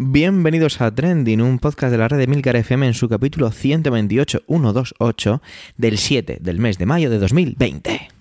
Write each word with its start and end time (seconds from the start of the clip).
Bienvenidos 0.00 0.80
a 0.80 0.94
Trending, 0.94 1.42
un 1.42 1.58
podcast 1.58 1.90
de 1.90 1.98
la 1.98 2.06
red 2.06 2.18
de 2.18 2.28
Milcar 2.28 2.54
FM 2.54 2.86
en 2.86 2.94
su 2.94 3.08
capítulo 3.08 3.50
128, 3.50 4.44
128 4.46 5.42
del 5.76 5.98
7 5.98 6.38
del 6.40 6.60
mes 6.60 6.78
de 6.78 6.86
mayo 6.86 7.10
de 7.10 7.18
2020. 7.18 8.17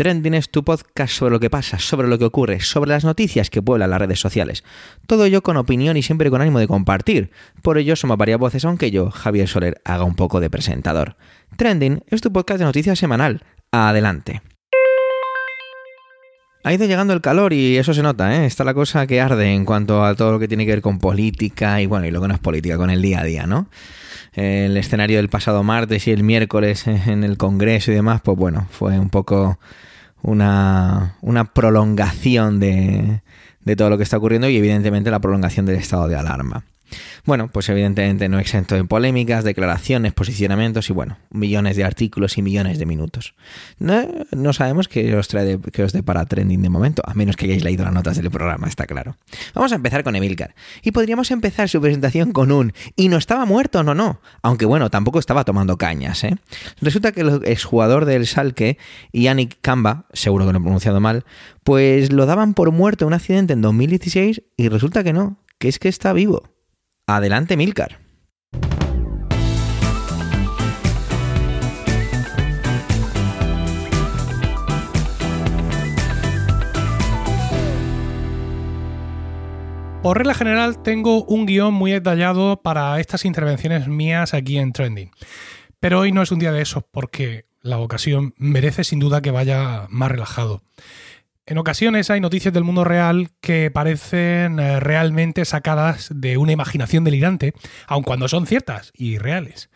Trending 0.00 0.32
es 0.32 0.48
tu 0.48 0.64
podcast 0.64 1.12
sobre 1.12 1.32
lo 1.32 1.40
que 1.40 1.50
pasa, 1.50 1.78
sobre 1.78 2.08
lo 2.08 2.18
que 2.18 2.24
ocurre, 2.24 2.60
sobre 2.60 2.88
las 2.88 3.04
noticias 3.04 3.50
que 3.50 3.60
pueblan 3.60 3.90
las 3.90 3.98
redes 3.98 4.18
sociales. 4.18 4.64
Todo 5.06 5.26
ello 5.26 5.42
con 5.42 5.58
opinión 5.58 5.94
y 5.98 6.02
siempre 6.02 6.30
con 6.30 6.40
ánimo 6.40 6.58
de 6.58 6.66
compartir. 6.66 7.30
Por 7.60 7.76
ello 7.76 7.94
somos 7.96 8.16
varias 8.16 8.38
voces, 8.38 8.64
aunque 8.64 8.90
yo, 8.90 9.10
Javier 9.10 9.46
Soler, 9.46 9.78
haga 9.84 10.04
un 10.04 10.14
poco 10.16 10.40
de 10.40 10.48
presentador. 10.48 11.16
Trending 11.58 12.02
es 12.06 12.22
tu 12.22 12.32
podcast 12.32 12.60
de 12.60 12.64
noticias 12.64 12.98
semanal. 12.98 13.44
Adelante. 13.72 14.40
Ha 16.62 16.74
ido 16.74 16.84
llegando 16.86 17.14
el 17.14 17.22
calor 17.22 17.54
y 17.54 17.78
eso 17.78 17.94
se 17.94 18.02
nota, 18.02 18.36
¿eh? 18.36 18.44
Está 18.44 18.64
la 18.64 18.74
cosa 18.74 19.06
que 19.06 19.20
arde 19.20 19.54
en 19.54 19.64
cuanto 19.64 20.04
a 20.04 20.14
todo 20.14 20.32
lo 20.32 20.38
que 20.38 20.46
tiene 20.46 20.66
que 20.66 20.72
ver 20.72 20.82
con 20.82 20.98
política 20.98 21.80
y 21.80 21.86
bueno, 21.86 22.06
y 22.06 22.10
lo 22.10 22.20
que 22.20 22.28
no 22.28 22.34
es 22.34 22.40
política, 22.40 22.76
con 22.76 22.90
el 22.90 23.00
día 23.00 23.20
a 23.20 23.24
día, 23.24 23.46
¿no? 23.46 23.66
El 24.34 24.76
escenario 24.76 25.16
del 25.16 25.30
pasado 25.30 25.62
martes 25.62 26.06
y 26.06 26.10
el 26.10 26.22
miércoles 26.22 26.86
en 26.86 27.24
el 27.24 27.38
Congreso 27.38 27.92
y 27.92 27.94
demás, 27.94 28.20
pues 28.22 28.36
bueno, 28.36 28.66
fue 28.70 28.98
un 28.98 29.08
poco 29.08 29.58
una, 30.22 31.16
una 31.22 31.52
prolongación 31.52 32.60
de, 32.60 33.22
de 33.64 33.76
todo 33.76 33.88
lo 33.88 33.96
que 33.96 34.04
está 34.04 34.18
ocurriendo 34.18 34.48
y 34.48 34.56
evidentemente 34.56 35.10
la 35.10 35.18
prolongación 35.18 35.64
del 35.64 35.76
estado 35.76 36.08
de 36.08 36.16
alarma. 36.16 36.64
Bueno, 37.24 37.48
pues 37.48 37.68
evidentemente 37.68 38.28
no 38.28 38.38
exento 38.38 38.74
de 38.74 38.84
polémicas, 38.84 39.44
declaraciones, 39.44 40.12
posicionamientos 40.12 40.90
y 40.90 40.92
bueno, 40.92 41.18
millones 41.30 41.76
de 41.76 41.84
artículos 41.84 42.38
y 42.38 42.42
millones 42.42 42.78
de 42.78 42.86
minutos. 42.86 43.34
No, 43.78 44.52
sabemos 44.52 44.88
qué 44.88 45.14
os, 45.14 45.28
trae 45.28 45.44
de, 45.44 45.82
os 45.82 45.92
para 46.04 46.24
trending 46.26 46.62
de 46.62 46.68
momento, 46.68 47.02
a 47.04 47.14
menos 47.14 47.36
que 47.36 47.46
hayáis 47.46 47.64
leído 47.64 47.84
las 47.84 47.92
notas 47.92 48.16
del 48.16 48.30
programa, 48.30 48.68
está 48.68 48.86
claro. 48.86 49.16
Vamos 49.54 49.72
a 49.72 49.76
empezar 49.76 50.02
con 50.04 50.16
Emilcar. 50.16 50.54
Y 50.82 50.92
podríamos 50.92 51.30
empezar 51.30 51.68
su 51.68 51.80
presentación 51.80 52.32
con 52.32 52.52
un 52.52 52.72
¿y 52.96 53.08
no 53.08 53.16
estaba 53.16 53.44
muerto? 53.44 53.82
No, 53.82 53.94
no. 53.94 54.20
Aunque 54.42 54.66
bueno, 54.66 54.90
tampoco 54.90 55.18
estaba 55.18 55.44
tomando 55.44 55.78
cañas, 55.78 56.24
¿eh? 56.24 56.36
Resulta 56.80 57.12
que 57.12 57.20
el 57.22 57.42
exjugador 57.44 58.04
del 58.04 58.26
Salque, 58.26 58.78
Yannick 59.12 59.58
Kamba, 59.60 60.06
seguro 60.12 60.46
que 60.46 60.52
lo 60.52 60.58
he 60.58 60.62
pronunciado 60.62 61.00
mal, 61.00 61.24
pues 61.64 62.12
lo 62.12 62.26
daban 62.26 62.54
por 62.54 62.72
muerto 62.72 63.04
en 63.04 63.08
un 63.08 63.14
accidente 63.14 63.52
en 63.52 63.62
2016 63.62 64.42
y 64.56 64.68
resulta 64.68 65.04
que 65.04 65.12
no, 65.12 65.38
que 65.58 65.68
es 65.68 65.78
que 65.78 65.88
está 65.88 66.12
vivo. 66.12 66.42
Adelante, 67.16 67.56
Milcar. 67.56 67.98
Por 80.02 80.16
regla 80.16 80.34
general, 80.34 80.82
tengo 80.82 81.24
un 81.24 81.46
guion 81.46 81.74
muy 81.74 81.90
detallado 81.90 82.62
para 82.62 82.98
estas 83.00 83.24
intervenciones 83.24 83.88
mías 83.88 84.32
aquí 84.32 84.58
en 84.58 84.72
Trending. 84.72 85.10
Pero 85.80 85.98
hoy 85.98 86.12
no 86.12 86.22
es 86.22 86.30
un 86.30 86.38
día 86.38 86.52
de 86.52 86.62
esos 86.62 86.84
porque 86.90 87.44
la 87.60 87.78
ocasión 87.78 88.34
merece 88.38 88.84
sin 88.84 89.00
duda 89.00 89.20
que 89.20 89.30
vaya 89.30 89.86
más 89.90 90.10
relajado. 90.10 90.62
En 91.50 91.58
ocasiones 91.58 92.10
hay 92.10 92.20
noticias 92.20 92.54
del 92.54 92.62
mundo 92.62 92.84
real 92.84 93.30
que 93.40 93.72
parecen 93.72 94.60
eh, 94.60 94.78
realmente 94.78 95.44
sacadas 95.44 96.08
de 96.14 96.36
una 96.36 96.52
imaginación 96.52 97.02
delirante, 97.02 97.54
aun 97.88 98.04
cuando 98.04 98.28
son 98.28 98.46
ciertas 98.46 98.92
y 98.94 99.18
reales. 99.18 99.68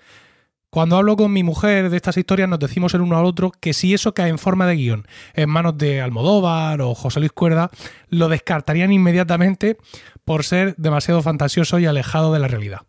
Cuando 0.70 0.96
hablo 0.96 1.16
con 1.16 1.32
mi 1.32 1.42
mujer 1.42 1.90
de 1.90 1.96
estas 1.96 2.16
historias 2.16 2.48
nos 2.48 2.60
decimos 2.60 2.94
el 2.94 3.00
uno 3.00 3.18
al 3.18 3.24
otro 3.24 3.50
que 3.50 3.72
si 3.72 3.92
eso 3.92 4.14
cae 4.14 4.28
en 4.28 4.38
forma 4.38 4.68
de 4.68 4.76
guion 4.76 5.08
en 5.34 5.50
manos 5.50 5.76
de 5.76 6.00
Almodóvar 6.00 6.80
o 6.80 6.94
José 6.94 7.18
Luis 7.18 7.32
Cuerda, 7.32 7.72
lo 8.08 8.28
descartarían 8.28 8.92
inmediatamente 8.92 9.76
por 10.24 10.44
ser 10.44 10.76
demasiado 10.76 11.22
fantasioso 11.22 11.80
y 11.80 11.86
alejado 11.86 12.32
de 12.32 12.38
la 12.38 12.46
realidad. 12.46 12.82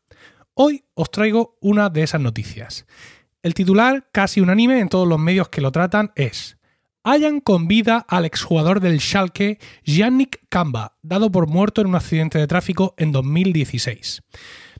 Hoy 0.53 0.85
os 0.93 1.09
traigo 1.09 1.57
una 1.59 1.89
de 1.89 2.03
esas 2.03 2.21
noticias. 2.21 2.85
El 3.41 3.55
titular, 3.55 4.09
casi 4.11 4.41
unánime 4.41 4.79
en 4.79 4.89
todos 4.89 5.07
los 5.07 5.17
medios 5.17 5.49
que 5.49 5.61
lo 5.61 5.71
tratan, 5.71 6.11
es 6.15 6.59
hayan 7.05 7.39
con 7.39 7.67
vida 7.67 8.03
al 8.09 8.25
exjugador 8.25 8.81
del 8.81 8.99
Schalke, 8.99 9.59
Yannick 9.85 10.41
Kamba, 10.49 10.97
dado 11.03 11.31
por 11.31 11.47
muerto 11.47 11.79
en 11.79 11.87
un 11.87 11.95
accidente 11.95 12.39
de 12.39 12.47
tráfico 12.47 12.95
en 12.97 13.11
2016. 13.11 14.23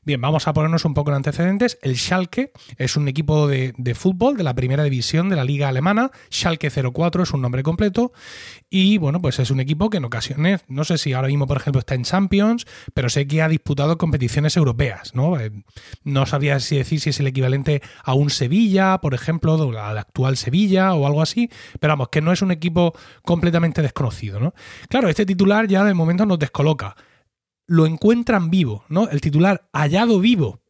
Bien, 0.06 0.22
vamos 0.22 0.48
a 0.48 0.54
ponernos 0.54 0.86
un 0.86 0.94
poco 0.94 1.10
en 1.10 1.16
antecedentes. 1.16 1.80
El 1.82 1.98
Schalke 1.98 2.52
es 2.78 2.96
un 2.96 3.08
equipo 3.08 3.48
de, 3.48 3.74
fútbol 3.96 4.38
de 4.38 4.44
la 4.44 4.54
primera 4.54 4.84
división 4.84 5.30
de 5.30 5.36
la 5.36 5.44
liga 5.44 5.68
alemana. 5.68 6.12
Schalke 6.32 6.70
04 6.70 7.24
es 7.24 7.34
un 7.34 7.42
nombre 7.42 7.64
completo. 7.64 8.14
Y 8.70 9.00
bueno, 9.00 9.20
pues 9.20 9.40
es 9.40 9.50
un 9.50 9.60
equipo 9.60 9.90
que 9.90 9.98
en 9.98 10.06
ocasiones, 10.06 10.62
no 10.68 10.84
sé 10.84 11.00
si 11.00 11.14
ahora 11.14 11.30
mismo, 11.30 11.48
por 11.48 11.58
ejemplo, 11.58 11.80
está 11.80 11.96
en 11.96 12.04
Champions, 12.04 12.68
pero 12.94 13.10
sé 13.10 13.26
que 13.26 13.42
ha 13.42 13.48
disputado 13.48 13.98
competiciones 13.98 14.56
europeas, 14.58 15.16
¿no? 15.16 15.40
Eh, 15.40 15.52
no 16.04 16.28
sabría 16.28 16.60
si 16.60 16.78
decir 16.78 17.00
si 17.00 17.10
es 17.10 17.20
el 17.20 17.26
equivalente 17.26 17.82
a 18.04 18.14
un 18.14 18.30
Sevilla, 18.30 19.00
por 19.00 19.16
ejemplo, 19.16 19.56
al 19.56 19.98
actual 19.98 20.38
Sevilla 20.38 20.94
o 20.94 21.08
algo 21.08 21.24
así. 21.24 21.50
Pero 21.80 21.94
vamos, 21.94 22.10
que 22.10 22.22
no 22.22 22.32
es 22.32 22.44
un 22.44 22.52
equipo 22.52 22.94
completamente 23.24 23.82
desconocido, 23.82 24.40
¿no? 24.40 24.54
Claro, 24.88 25.10
este 25.10 25.26
titular 25.26 25.68
ya 25.68 25.84
de 25.84 25.96
momento 25.96 26.28
nos 26.28 26.38
descoloca 26.38 26.96
lo 27.68 27.86
encuentran 27.86 28.50
vivo, 28.50 28.86
¿no? 28.90 29.10
El 29.10 29.22
titular 29.22 29.70
hallado 29.74 30.20
vivo. 30.20 30.62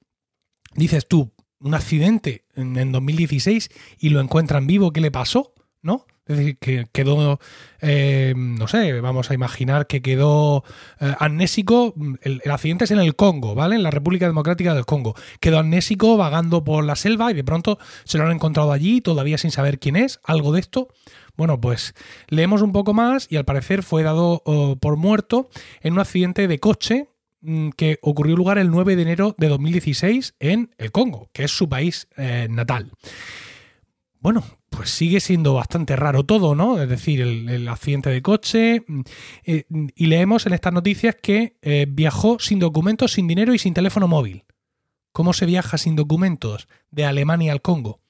Dices 0.76 1.08
tú, 1.08 1.34
un 1.60 1.74
accidente 1.74 2.46
en, 2.56 2.92
2016 2.92 3.70
y 4.00 4.10
lo 4.10 4.20
encuentran 4.20 4.68
vivo, 4.68 4.92
¿qué 4.92 5.02
le 5.02 5.12
pasó? 5.12 5.54
¿No? 5.82 6.06
Es 6.28 6.38
decir, 6.38 6.58
que 6.58 6.86
quedó, 6.92 7.40
eh, 7.82 8.34
no 8.36 8.68
sé, 8.68 9.00
vamos 9.00 9.30
a 9.30 9.36
imaginar 9.36 9.86
que 9.86 10.02
quedó 10.02 10.64
eh, 11.00 11.14
amnésico, 11.20 11.94
el, 12.22 12.42
el, 12.44 12.52
accidente 12.52 12.86
es 12.86 12.92
en 12.92 13.00
el 13.00 13.16
Congo, 13.16 13.54
¿vale? 13.54 13.76
En 13.76 13.84
la 13.84 13.92
República 13.92 14.26
Democrática 14.26 14.74
del 14.74 14.86
Congo. 14.86 15.14
Quedó 15.40 15.60
amnésico 15.60 16.18
vagando 16.18 16.64
por 16.64 16.84
la 16.84 16.96
selva 16.96 17.30
y 17.30 17.36
de 17.36 17.44
pronto 17.44 17.78
se 18.06 18.18
lo 18.18 18.26
han 18.26 18.32
encontrado 18.32 18.72
allí, 18.72 19.02
todavía 19.02 19.38
sin 19.38 19.52
saber 19.52 19.78
quién 19.78 19.96
es, 19.96 20.20
algo 20.24 20.52
de 20.52 20.62
esto. 20.62 20.90
Bueno, 21.38 21.60
pues 21.60 21.94
leemos 22.28 22.62
un 22.62 22.72
poco 22.72 22.94
más 22.94 23.28
y 23.30 23.36
al 23.36 23.46
parecer 23.46 23.84
fue 23.84 24.04
dado 24.04 24.42
oh, 24.46 24.78
por 24.78 24.98
muerto 24.98 25.50
en 25.82 25.94
un 25.94 26.00
accidente 26.00 26.48
de 26.48 26.60
coche 26.60 27.10
mm, 27.42 27.70
que 27.72 28.00
ocurrió 28.02 28.36
lugar 28.36 28.58
el 28.58 28.72
9 28.72 28.96
de 28.96 29.02
enero 29.02 29.36
de 29.38 29.50
2016 29.50 30.36
en 30.40 30.74
el 30.78 30.92
Congo, 30.92 31.30
que 31.34 31.44
es 31.44 31.52
su 31.52 31.68
país 31.68 32.08
eh, 32.18 32.48
natal. 32.50 32.92
Bueno, 34.20 34.44
pues 34.76 34.90
sigue 34.90 35.20
siendo 35.20 35.54
bastante 35.54 35.96
raro 35.96 36.26
todo, 36.26 36.56
¿no? 36.56 36.82
Es 36.82 36.90
decir, 36.90 37.22
el, 37.22 37.68
accidente 37.68 38.10
de 38.10 38.22
coche. 38.22 38.84
Mm, 38.88 39.02
eh, 39.46 39.64
y 39.96 40.06
leemos 40.08 40.46
en 40.46 40.54
estas 40.54 40.74
noticias 40.74 41.16
que 41.22 41.58
eh, 41.62 41.86
viajó 41.88 42.40
sin 42.40 42.60
documentos, 42.60 43.14
sin 43.14 43.28
dinero 43.28 43.54
y 43.54 43.60
sin 43.60 43.74
teléfono 43.74 44.08
móvil. 44.08 44.44
¿Cómo 45.12 45.34
se 45.34 45.46
viaja 45.46 45.78
sin 45.78 45.96
documentos 45.96 46.68
de 46.92 47.06
Alemania 47.06 47.54
al 47.54 47.62
Congo? 47.62 48.02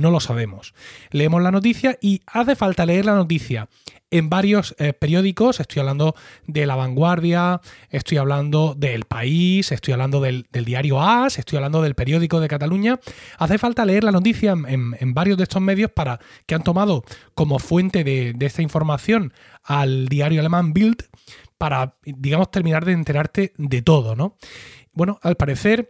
No 0.00 0.10
lo 0.10 0.18
sabemos. 0.20 0.74
Leemos 1.10 1.42
la 1.42 1.50
noticia 1.50 1.98
y 2.00 2.22
hace 2.26 2.56
falta 2.56 2.86
leer 2.86 3.04
la 3.04 3.14
noticia 3.14 3.68
en 4.10 4.30
varios 4.30 4.74
eh, 4.78 4.94
periódicos. 4.94 5.60
Estoy 5.60 5.80
hablando 5.80 6.14
de 6.46 6.64
La 6.64 6.74
Vanguardia, 6.74 7.60
estoy 7.90 8.16
hablando 8.16 8.74
del 8.74 9.04
País, 9.04 9.70
estoy 9.72 9.92
hablando 9.92 10.22
del, 10.22 10.46
diario 10.50 11.02
AS, 11.02 11.38
estoy 11.38 11.58
hablando 11.58 11.82
del 11.82 11.94
periódico 11.94 12.40
de 12.40 12.48
Cataluña. 12.48 12.98
Hace 13.38 13.58
falta 13.58 13.84
leer 13.84 14.04
la 14.04 14.12
noticia 14.12 14.52
en, 14.52 15.14
varios 15.14 15.36
de 15.36 15.44
estos 15.44 15.60
medios 15.60 15.90
para 15.90 16.18
que 16.46 16.54
han 16.54 16.62
tomado 16.62 17.04
como 17.34 17.58
fuente 17.58 18.02
de, 18.02 18.34
esta 18.40 18.62
información 18.62 19.34
al 19.62 20.08
diario 20.08 20.40
alemán 20.40 20.72
Bild 20.72 21.04
para, 21.58 21.98
digamos, 22.04 22.50
terminar 22.50 22.86
de 22.86 22.92
enterarte 22.92 23.52
de 23.58 23.82
todo, 23.82 24.16
¿no? 24.16 24.38
Bueno, 24.92 25.18
al 25.22 25.36
parecer 25.36 25.88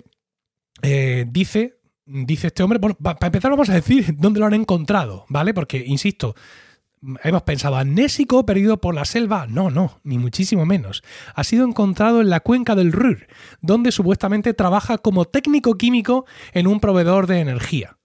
eh, 0.83 1.27
dice 1.29 1.80
dice 2.11 2.49
este 2.49 2.63
hombre, 2.63 2.79
bueno, 2.79 2.97
para 2.97 3.27
empezar 3.27 3.51
vamos 3.51 3.71
a 3.71 3.75
decir 3.75 4.15
dónde 4.19 4.41
lo 4.41 4.47
han 4.47 4.55
encontrado, 4.55 5.27
¿vale? 5.29 5.55
Porque, 5.55 5.85
insisto, 5.87 6.35
hemos 7.23 7.43
pensado, 7.43 7.77
amnésico 7.77 8.45
perdido 8.45 8.81
por 8.81 8.95
la 8.95 9.05
selva. 9.05 9.47
No, 9.47 9.71
no, 9.71 10.01
ni 10.03 10.19
muchísimo 10.19 10.67
menos. 10.67 11.03
Ha 11.35 11.45
sido 11.45 11.67
encontrado 11.67 12.21
en 12.21 12.31
la 12.31 12.41
cuenca 12.41 12.75
del 12.75 12.93
Ruhr, 12.93 13.27
donde 13.61 13.93
supuestamente 13.93 14.55
trabaja 14.55 14.99
como 14.99 15.25
técnico 15.25 15.77
químico 15.77 16.27
en 16.53 16.67
un 16.67 16.81
proveedor 16.81 17.27
de 17.27 17.41
energía. 17.41 17.99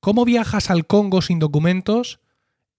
¿Cómo 0.00 0.24
viajas 0.24 0.70
al 0.70 0.86
Congo 0.86 1.22
sin 1.22 1.38
documentos? 1.38 2.20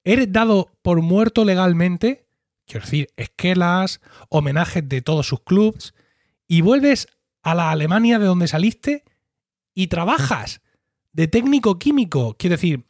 ¿Eres 0.03 0.31
dado 0.31 0.71
por 0.81 1.01
muerto 1.01 1.43
legalmente? 1.43 2.27
Quiero 2.67 2.85
decir, 2.85 3.09
esquelas, 3.15 4.01
homenajes 4.29 4.87
de 4.87 5.01
todos 5.01 5.27
sus 5.27 5.41
clubs, 5.41 5.93
y 6.47 6.61
vuelves 6.61 7.07
a 7.41 7.55
la 7.55 7.71
Alemania 7.71 8.19
de 8.19 8.25
donde 8.25 8.47
saliste 8.47 9.03
y 9.75 9.87
trabajas 9.87 10.61
de 11.13 11.27
técnico 11.27 11.77
químico. 11.77 12.35
Quiero 12.39 12.55
decir, 12.55 12.85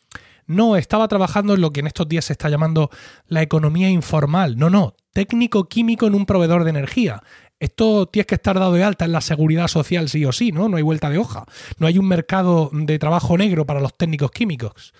no 0.48 0.78
estaba 0.78 1.08
trabajando 1.08 1.56
en 1.56 1.62
lo 1.62 1.74
que 1.74 1.82
en 1.82 1.88
estos 1.88 2.08
días 2.08 2.26
se 2.26 2.34
está 2.34 2.48
llamando 2.50 2.90
la 3.28 3.42
economía 3.42 3.90
informal. 3.90 4.58
No, 4.58 4.70
no, 4.70 4.96
técnico 5.12 5.68
químico 5.68 6.08
en 6.08 6.16
un 6.16 6.26
proveedor 6.26 6.64
de 6.64 6.70
energía. 6.70 7.22
Esto 7.60 8.06
tienes 8.06 8.28
que 8.28 8.36
estar 8.36 8.60
dado 8.60 8.74
de 8.74 8.84
alta 8.84 9.06
en 9.06 9.12
la 9.12 9.22
seguridad 9.22 9.68
social 9.68 10.10
sí 10.10 10.26
o 10.26 10.32
sí, 10.32 10.52
¿no? 10.52 10.70
No 10.70 10.78
hay 10.78 10.84
vuelta 10.84 11.10
de 11.10 11.18
hoja. 11.18 11.46
No 11.80 11.88
hay 11.88 11.98
un 11.98 12.08
mercado 12.08 12.70
de 12.72 13.00
trabajo 13.00 13.38
negro 13.38 13.66
para 13.66 13.80
los 13.80 13.96
técnicos 13.96 14.31
químicos. 14.31 14.94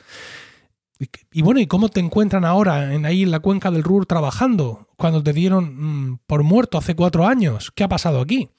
Y, 1.34 1.42
bueno, 1.42 1.60
¿y 1.60 1.68
cómo 1.68 1.90
te 1.90 2.00
encuentran 2.00 2.46
ahora 2.46 2.94
en 2.94 3.06
ahí 3.06 3.24
en 3.24 3.31
la 3.31 3.42
cuenca 3.42 3.70
del 3.70 3.84
Ruhr 3.84 4.06
trabajando 4.06 4.88
cuando 4.96 5.22
te 5.22 5.34
dieron 5.34 6.12
mm, 6.12 6.20
por 6.26 6.44
muerto 6.44 6.78
hace 6.78 6.96
cuatro 6.96 7.28
años? 7.28 7.72
¿Qué 7.76 7.84
ha 7.84 7.90
pasado 7.90 8.22
aquí? 8.22 8.50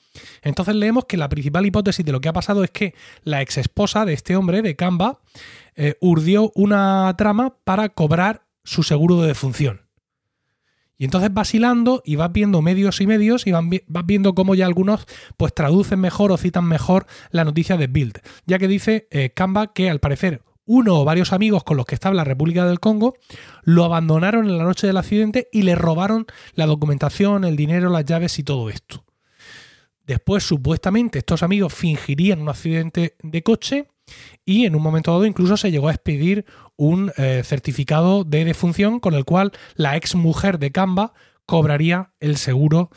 Entonces 0.43 0.75
leemos 0.75 1.05
que 1.05 1.17
la 1.17 1.29
principal 1.29 1.67
hipótesis 1.67 2.05
de 2.05 2.13
lo 2.13 2.21
que 2.21 2.29
ha 2.29 2.33
pasado 2.33 2.65
es 2.65 2.71
que 2.71 2.95
la 3.23 3.43
ex 3.43 3.59
esposa 3.59 4.05
de 4.05 4.13
este 4.13 4.37
hombre, 4.37 4.63
de 4.63 4.77
Canva, 4.77 5.21
eh, 5.75 5.97
urdió 6.01 6.53
una 6.55 7.15
trama 7.17 7.57
para 7.65 7.89
cobrar 7.91 8.47
su 8.65 8.83
seguro 8.83 9.21
de 9.21 9.29
defunción. 9.29 9.83
Y 10.99 11.05
entonces 11.05 11.33
vas 11.33 11.55
hilando 11.55 12.03
y 12.05 12.17
vas 12.17 12.33
viendo 12.33 12.63
medios 12.63 13.01
y 13.01 13.07
medios 13.07 13.47
y 13.47 13.53
vas 13.53 14.07
viendo 14.07 14.35
cómo 14.35 14.55
ya 14.55 14.67
algunos 14.67 15.07
pues 15.37 15.53
traducen 15.53 16.01
mejor 16.01 16.33
o 16.33 16.39
citan 16.39 16.65
mejor 16.65 17.07
la 17.31 17.45
noticia 17.45 17.77
de 17.77 17.87
Bild, 17.87 18.21
ya 18.47 18.59
que 18.59 18.67
dice 18.67 19.07
eh, 19.11 19.31
Canva 19.31 19.75
que 19.75 19.91
al 19.91 20.01
parecer 20.01 20.43
uno 20.65 21.01
o 21.01 21.05
varios 21.05 21.33
amigos 21.33 21.65
con 21.65 21.77
los 21.77 21.87
que 21.87 21.95
estaba 21.95 22.15
la 22.15 22.25
República 22.25 22.67
del 22.67 22.81
Congo 22.81 23.15
lo 23.63 23.85
abandonaron 23.85 24.49
en 24.49 24.59
la 24.59 24.65
noche 24.65 24.87
del 24.87 24.97
accidente 24.97 25.49
y 25.53 25.63
le 25.63 25.75
robaron 25.75 26.27
la 26.55 26.67
documentación, 26.67 27.45
el 27.45 27.57
dinero, 27.57 27.91
las 27.91 28.05
llaves 28.05 28.39
y 28.39 28.43
todo 28.43 28.69
esto. 28.69 29.06
Después, 30.07 30.45
supuestamente, 30.45 31.19
estos 31.19 31.43
amigos 31.43 31.75
fingirían 31.75 32.41
un 32.41 32.49
accidente 32.49 33.17
de 33.23 33.43
coche 33.43 33.89
y 34.45 34.65
en 34.65 34.77
un 34.77 34.83
momento 34.83 35.11
dado 35.11 35.27
incluso 35.27 35.57
se 35.57 35.71
llegó 35.71 35.89
a 35.89 35.93
expedir 35.93 36.45
un 36.77 37.13
eh, 37.17 37.43
certificado 37.45 38.23
de 38.23 38.45
defunción 38.45 39.01
con 39.01 39.15
el 39.15 39.25
cual 39.25 39.53
la 39.75 39.97
ex 39.97 40.15
mujer 40.15 40.59
de 40.59 40.71
Camba 40.71 41.13
cobraría 41.45 42.13
el 42.21 42.37
seguro 42.37 42.91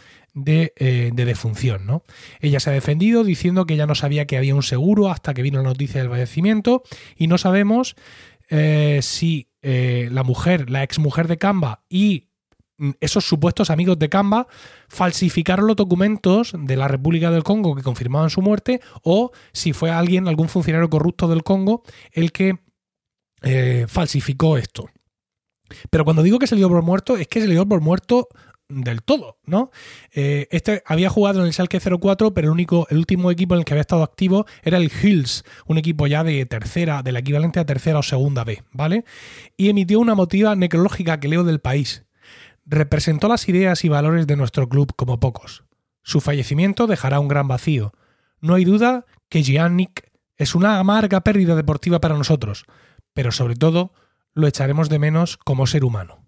eh, 0.45 1.11
de, 1.13 1.25
defunción. 1.25 1.87
¿no? 1.87 2.03
Ella 2.39 2.59
se 2.59 2.69
ha 2.69 2.73
defendido 2.73 3.23
diciendo 3.23 3.65
que 3.65 3.75
ya 3.75 3.87
no 3.87 3.95
sabía 3.95 4.27
que 4.27 4.37
había 4.37 4.55
un 4.55 4.63
seguro 4.63 5.09
hasta 5.09 5.33
que 5.33 5.41
vino 5.41 5.61
la 5.61 5.69
noticia 5.69 6.01
del 6.01 6.11
fallecimiento 6.11 6.83
y 7.15 7.27
no 7.27 7.37
sabemos 7.37 7.95
eh, 8.49 8.99
si 9.01 9.47
la 9.61 10.23
mujer, 10.23 10.69
la 10.69 10.83
ex 10.83 10.99
mujer 10.99 11.27
de 11.27 11.37
Camba 11.37 11.83
y 11.89 12.28
esos 12.99 13.25
supuestos 13.25 13.69
amigos 13.69 13.99
de 13.99 14.09
Camba 14.09 14.47
falsificaron 14.87 15.67
los 15.67 15.75
documentos 15.75 16.53
de 16.57 16.75
la 16.75 16.87
República 16.87 17.31
del 17.31 17.43
Congo 17.43 17.75
que 17.75 17.83
confirmaban 17.83 18.29
su 18.29 18.41
muerte 18.41 18.81
o 19.03 19.31
si 19.53 19.73
fue 19.73 19.91
alguien, 19.91 20.27
algún 20.27 20.49
funcionario 20.49 20.89
corrupto 20.89 21.27
del 21.27 21.43
Congo 21.43 21.83
el 22.11 22.31
que 22.31 22.57
falsificó 23.87 24.57
esto. 24.57 24.89
Pero 25.89 26.03
cuando 26.03 26.23
digo 26.23 26.39
que 26.39 26.47
se 26.47 26.55
le 26.55 26.59
dio 26.59 26.69
por 26.69 26.81
muerto, 26.81 27.17
es 27.17 27.27
que 27.27 27.41
se 27.41 27.47
le 27.47 27.53
dio 27.53 27.65
por 27.65 27.81
muerto 27.81 28.27
del 28.69 29.01
todo, 29.01 29.39
¿no? 29.45 29.71
Eh, 30.13 30.47
este 30.51 30.83
había 30.85 31.09
jugado 31.09 31.39
en 31.39 31.47
el 31.47 31.53
Schalke 31.53 31.79
04, 31.79 32.33
pero 32.33 32.47
el 32.47 32.51
único, 32.51 32.87
el 32.89 32.97
último 32.97 33.31
equipo 33.31 33.55
en 33.55 33.59
el 33.59 33.65
que 33.65 33.73
había 33.73 33.81
estado 33.81 34.03
activo 34.03 34.45
era 34.63 34.77
el 34.77 34.91
Hills, 34.91 35.43
un 35.65 35.79
equipo 35.79 36.05
ya 36.05 36.23
de 36.23 36.45
tercera, 36.45 37.01
del 37.01 37.17
equivalente 37.17 37.59
a 37.59 37.65
tercera 37.65 37.99
o 37.99 38.03
segunda 38.03 38.43
B, 38.43 38.63
¿vale? 38.71 39.05
Y 39.57 39.69
emitió 39.69 39.99
una 39.99 40.13
motiva 40.13 40.55
necrológica 40.55 41.19
que 41.19 41.27
leo 41.27 41.43
del 41.43 41.59
país. 41.59 42.05
Representó 42.71 43.27
las 43.27 43.49
ideas 43.49 43.83
y 43.83 43.89
valores 43.89 44.27
de 44.27 44.35
nuestro 44.35 44.69
club 44.69 44.93
como 44.95 45.19
pocos. 45.19 45.63
Su 46.03 46.21
fallecimiento 46.21 46.85
dejará 46.85 47.19
un 47.19 47.27
gran 47.27 47.47
vacío. 47.47 47.93
No 48.41 48.53
hay 48.53 48.63
duda 48.63 49.07
que 49.27 49.41
Giannik 49.41 50.11
es 50.37 50.53
una 50.53 50.77
amarga 50.77 51.21
pérdida 51.21 51.55
deportiva 51.55 51.99
para 51.99 52.15
nosotros, 52.15 52.65
pero 53.13 53.31
sobre 53.31 53.55
todo 53.55 53.91
lo 54.33 54.45
echaremos 54.45 54.87
de 54.87 54.99
menos 54.99 55.37
como 55.37 55.65
ser 55.65 55.83
humano. 55.83 56.27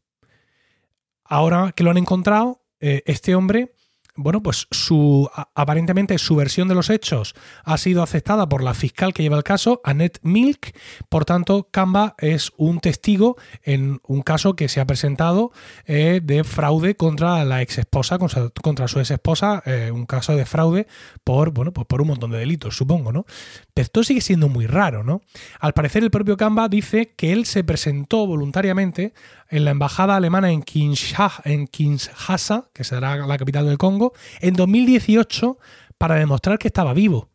Ahora 1.24 1.74
que 1.74 1.84
lo 1.84 1.92
han 1.92 1.98
encontrado, 1.98 2.64
eh, 2.80 3.04
este 3.06 3.36
hombre 3.36 3.76
bueno, 4.16 4.44
pues 4.44 4.68
su 4.72 5.30
aparentemente 5.56 6.18
su 6.18 6.36
versión 6.36 6.68
de 6.68 6.76
los 6.76 6.90
hechos 6.90 7.34
ha 7.64 7.78
sido 7.78 8.04
aceptada 8.04 8.48
por 8.48 8.64
la 8.64 8.74
fiscal 8.74 9.14
que 9.14 9.24
lleva 9.24 9.38
el 9.38 9.44
caso, 9.44 9.82
Annette 9.84 10.20
Milk. 10.22 10.76
Por 11.10 11.26
tanto, 11.26 11.70
Camba 11.72 12.16
es 12.18 12.52
un 12.58 12.80
testigo 12.80 13.38
en 13.64 14.02
un 14.08 14.22
caso 14.22 14.56
que 14.56 14.68
se 14.68 14.82
ha 14.82 14.86
presentado 14.86 15.52
eh, 15.86 16.20
de 16.24 16.44
fraude 16.44 16.96
contra 16.96 17.44
la 17.46 17.62
ex 17.62 17.78
esposa, 17.78 18.18
contra, 18.18 18.88
su 18.88 19.00
ex 19.00 19.12
esposa, 19.12 19.64
eh, 19.66 19.92
un 19.94 20.06
caso 20.06 20.36
de 20.36 20.46
fraude 20.46 20.88
por, 21.24 21.52
bueno, 21.52 21.72
pues 21.72 21.88
por 21.88 22.02
un 22.02 22.10
montón 22.10 22.32
de 22.32 22.40
delitos, 22.40 22.76
supongo, 22.76 23.12
¿no? 23.12 23.26
Pero 23.74 23.86
esto 23.86 24.04
sigue 24.04 24.22
siendo 24.22 24.50
muy 24.50 24.68
raro, 24.68 25.04
¿no? 25.04 25.22
Al 25.60 25.74
parecer, 25.74 26.04
el 26.04 26.12
propio 26.12 26.38
Camba 26.38 26.68
dice 26.68 27.14
que 27.16 27.32
él 27.32 27.46
se 27.46 27.64
presentó 27.64 28.28
voluntariamente 28.28 29.14
en 29.52 29.66
la 29.66 29.72
embajada 29.72 30.16
alemana 30.16 30.50
en 30.50 30.64
Kinshasa, 30.64 32.70
que 32.74 32.84
será 32.84 33.18
la 33.18 33.38
capital 33.38 33.68
del 33.68 33.78
Congo, 33.78 34.14
en 34.40 34.54
2018 34.54 35.60
para 35.98 36.16
demostrar 36.16 36.58
que 36.58 36.70
estaba 36.70 36.94
vivo. 36.94 37.30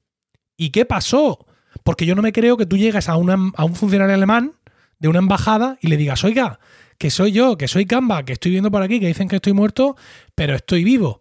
¿Y 0.57 0.71
qué 0.71 0.87
pasó? 0.87 1.47
Porque 1.85 2.07
yo 2.07 2.15
no 2.15 2.23
me 2.23 2.33
creo 2.33 2.57
que 2.57 2.67
tú 2.67 2.79
llegues 2.79 3.11
a, 3.11 3.17
un 3.17 3.53
funcionario 3.75 4.15
alemán 4.15 4.55
de 4.99 5.09
una 5.09 5.19
embajada 5.19 5.79
y 5.83 5.89
le 5.89 5.99
digas, 5.99 6.25
oiga, 6.25 6.59
que 6.97 7.11
soy 7.11 7.33
yo, 7.33 7.59
que 7.59 7.69
soy 7.69 7.85
Camba, 7.85 8.25
que 8.25 8.33
estoy 8.33 8.51
viendo 8.51 8.71
por 8.71 8.83
aquí, 8.83 8.99
que 8.99 9.09
dicen 9.09 9.29
que 9.29 9.37
estoy 9.37 9.53
muerto, 9.53 9.95
pero 10.35 10.55
estoy 10.55 10.85
vivo. 10.85 11.21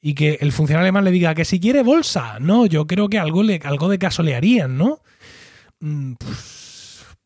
Y 0.00 0.14
que 0.14 0.38
el 0.40 0.52
funcionario 0.52 0.84
alemán 0.84 1.04
le 1.04 1.10
diga 1.10 1.34
que 1.34 1.44
si 1.44 1.58
quiere 1.58 1.82
bolsa. 1.82 2.38
No, 2.38 2.66
yo 2.66 2.86
creo 2.86 3.08
que 3.08 3.18
algo, 3.18 3.42
algo 3.64 3.88
de 3.88 3.98
caso 3.98 4.22
le 4.22 4.36
harían, 4.36 4.78
¿no? 4.78 5.00
Mm, 5.80 6.12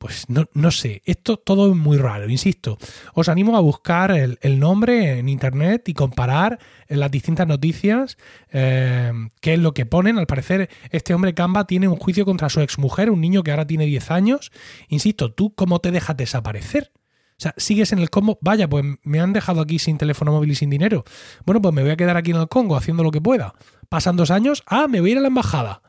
pues 0.01 0.25
no, 0.29 0.71
sé, 0.71 1.03
esto 1.05 1.37
todo 1.37 1.71
es 1.71 1.77
muy 1.77 1.99
raro, 1.99 2.27
insisto. 2.31 2.79
Os 3.13 3.29
animo 3.29 3.55
a 3.55 3.61
buscar 3.61 4.11
el, 4.11 4.59
nombre 4.59 5.19
en 5.19 5.29
internet 5.29 5.91
y 5.91 5.93
comparar 5.93 6.59
las 6.89 7.11
distintas 7.11 7.47
noticias 7.47 8.17
eh, 8.51 9.13
qué 9.43 9.53
es 9.53 9.61
lo 9.61 9.75
que 9.75 9.85
ponen. 9.85 10.17
Al 10.17 10.27
parecer, 10.27 10.71
este 10.91 11.13
hombre 11.13 11.35
Camba 11.35 11.67
tiene 11.67 11.87
un 11.87 11.97
juicio 11.97 12.25
contra 12.25 12.49
su 12.49 12.63
exmujer, 12.63 13.11
un 13.11 13.21
niño 13.21 13.43
que 13.43 13.51
ahora 13.51 13.67
tiene 13.67 13.85
10 13.85 14.11
años. 14.11 14.53
Insisto, 14.89 15.35
¿tú 15.35 15.55
cómo 15.55 15.81
te 15.81 15.91
dejas 15.91 16.17
desaparecer? 16.17 16.93
O 17.33 17.43
sea, 17.43 17.53
sigues 17.59 17.93
en 17.93 17.99
el 17.99 18.09
Congo, 18.09 18.39
vaya, 18.41 18.71
pues 18.71 18.83
me 19.03 19.21
han 19.21 19.35
dejado 19.35 19.61
aquí 19.61 19.79
sin 19.79 19.99
teléfono 19.99 20.33
móvil 20.33 20.53
y 20.53 20.55
sin 20.55 20.71
dinero. 20.71 21.05
Bueno, 21.45 21.61
pues 21.61 21.75
me 21.75 21.83
voy 21.83 21.91
a 21.91 21.97
quedar 21.97 22.17
aquí 22.17 22.31
en 22.31 22.39
el 22.39 22.49
Congo 22.49 22.75
haciendo 22.75 23.03
lo 23.03 23.11
que 23.11 23.21
pueda. 23.21 23.53
Pasan 23.91 24.17
dos 24.17 24.31
años, 24.31 24.63
ah, 24.65 24.87
me 24.89 25.03
voy 25.03 25.11
a 25.11 25.13
ir 25.13 25.19
a 25.19 25.21
la 25.21 25.29
embajada 25.29 25.83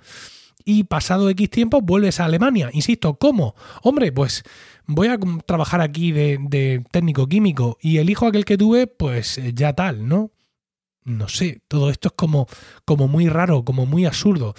y 0.65 0.83
pasado 0.83 1.29
X 1.29 1.49
tiempo 1.49 1.81
vuelves 1.81 2.19
a 2.19 2.25
Alemania. 2.25 2.69
Insisto, 2.73 3.15
¿cómo? 3.15 3.55
Hombre, 3.83 4.11
pues 4.11 4.43
voy 4.85 5.07
a 5.07 5.17
trabajar 5.45 5.81
aquí 5.81 6.11
de, 6.11 6.83
técnico 6.91 7.27
químico 7.27 7.77
y 7.81 7.97
el 7.97 8.09
hijo 8.09 8.27
aquel 8.27 8.45
que 8.45 8.57
tuve, 8.57 8.87
pues 8.87 9.37
eh, 9.37 9.51
ya 9.53 9.73
tal, 9.73 10.07
¿no? 10.07 10.31
No 11.03 11.27
sé, 11.27 11.61
todo 11.67 11.89
esto 11.89 12.09
es 12.09 12.13
como, 12.15 12.47
como 12.85 13.07
muy 13.07 13.27
raro, 13.27 13.65
como 13.65 13.85
muy 13.85 14.05
absurdo. 14.05 14.53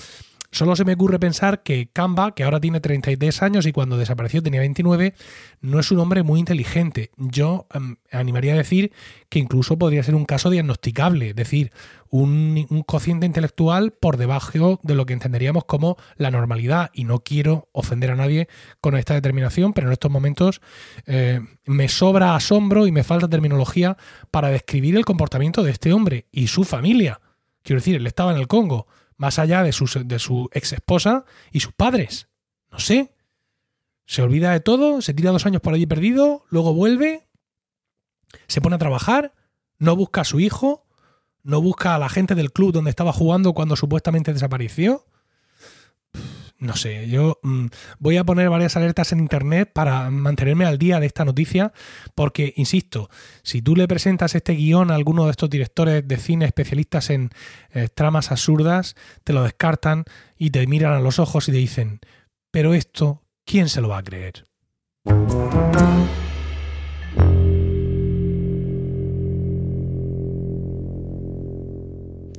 Solo 0.52 0.76
se 0.76 0.84
me 0.84 0.92
ocurre 0.92 1.18
pensar 1.18 1.62
que 1.62 1.88
Kamba, 1.90 2.34
que 2.34 2.44
ahora 2.44 2.60
tiene 2.60 2.80
33 2.80 3.42
años 3.42 3.64
y 3.64 3.72
cuando 3.72 3.96
desapareció 3.96 4.42
tenía 4.42 4.60
29, 4.60 5.14
no 5.62 5.80
es 5.80 5.90
un 5.90 5.98
hombre 5.98 6.22
muy 6.22 6.40
inteligente. 6.40 7.10
Yo 7.16 7.66
em, 7.72 7.96
animaría 8.10 8.52
a 8.52 8.58
decir 8.58 8.92
que 9.30 9.38
incluso 9.38 9.78
podría 9.78 10.02
ser 10.02 10.14
un 10.14 10.26
caso 10.26 10.50
diagnosticable, 10.50 11.30
es 11.30 11.36
decir, 11.36 11.72
un, 12.10 12.84
cociente 12.86 13.24
intelectual 13.24 13.92
por 13.92 14.18
debajo 14.18 14.78
de 14.82 14.94
lo 14.94 15.06
que 15.06 15.14
entenderíamos 15.14 15.64
como 15.64 15.96
la 16.16 16.30
normalidad. 16.30 16.90
Y 16.92 17.04
no 17.04 17.20
quiero 17.20 17.70
ofender 17.72 18.10
a 18.10 18.16
nadie 18.16 18.46
con 18.82 18.94
esta 18.94 19.14
determinación, 19.14 19.72
pero 19.72 19.86
en 19.86 19.94
estos 19.94 20.10
momentos 20.10 20.60
eh, 21.06 21.40
me 21.64 21.88
sobra 21.88 22.36
asombro 22.36 22.86
y 22.86 22.92
me 22.92 23.04
falta 23.04 23.26
terminología 23.26 23.96
para 24.30 24.50
describir 24.50 24.96
el 24.96 25.06
comportamiento 25.06 25.62
de 25.62 25.70
este 25.70 25.94
hombre 25.94 26.26
y 26.30 26.48
su 26.48 26.64
familia. 26.64 27.22
Quiero 27.62 27.80
decir, 27.80 27.96
él 27.96 28.06
estaba 28.06 28.32
en 28.32 28.38
el 28.38 28.48
Congo 28.48 28.86
más 29.22 29.38
allá 29.38 29.62
de, 29.62 29.70
de 30.04 30.18
su 30.18 30.50
ex 30.52 30.72
esposa 30.72 31.24
y 31.52 31.60
sus 31.60 31.72
padres. 31.72 32.26
No 32.72 32.80
sé. 32.80 33.14
Se 34.04 34.20
olvida 34.20 34.50
de 34.50 34.58
todo, 34.58 35.00
se 35.00 35.14
tira 35.14 35.30
dos 35.30 35.46
años 35.46 35.62
por 35.62 35.72
allí 35.72 35.86
perdido, 35.86 36.44
luego 36.48 36.74
vuelve, 36.74 37.28
se 38.48 38.60
pone 38.60 38.74
a 38.74 38.80
trabajar, 38.80 39.32
no 39.78 39.94
busca 39.94 40.22
a 40.22 40.24
su 40.24 40.40
hijo, 40.40 40.88
no 41.44 41.62
busca 41.62 41.94
a 41.94 42.00
la 42.00 42.08
gente 42.08 42.34
del 42.34 42.50
club 42.50 42.72
donde 42.72 42.90
estaba 42.90 43.12
jugando 43.12 43.52
cuando 43.52 43.76
supuestamente 43.76 44.32
desapareció 44.32 45.06
no 46.62 46.76
sé, 46.76 47.08
yo 47.08 47.40
mm, 47.42 47.66
voy 47.98 48.16
a 48.16 48.24
poner 48.24 48.48
varias 48.48 48.76
alertas 48.76 49.10
en 49.12 49.18
internet 49.18 49.70
para 49.72 50.10
mantenerme 50.10 50.64
al 50.64 50.78
día 50.78 51.00
de 51.00 51.06
esta 51.06 51.24
noticia, 51.24 51.72
porque, 52.14 52.54
insisto, 52.56 53.10
si 53.42 53.62
tú 53.62 53.74
le 53.74 53.88
presentas 53.88 54.36
este 54.36 54.54
guion 54.54 54.90
a 54.90 54.94
alguno 54.94 55.24
de 55.24 55.32
estos 55.32 55.50
directores 55.50 56.06
de 56.06 56.16
cine 56.18 56.44
especialistas 56.44 57.10
en 57.10 57.30
eh, 57.74 57.88
tramas 57.92 58.30
absurdas, 58.30 58.94
te 59.24 59.32
lo 59.32 59.42
descartan 59.42 60.04
y 60.38 60.50
te 60.50 60.66
miran 60.68 60.92
a 60.92 61.00
los 61.00 61.18
ojos 61.18 61.48
y 61.48 61.52
te 61.52 61.58
dicen, 61.58 61.98
pero 62.52 62.74
esto, 62.74 63.22
¿quién 63.44 63.68
se 63.68 63.80
lo 63.80 63.88
va 63.88 63.98
a 63.98 64.04
creer? 64.04 64.46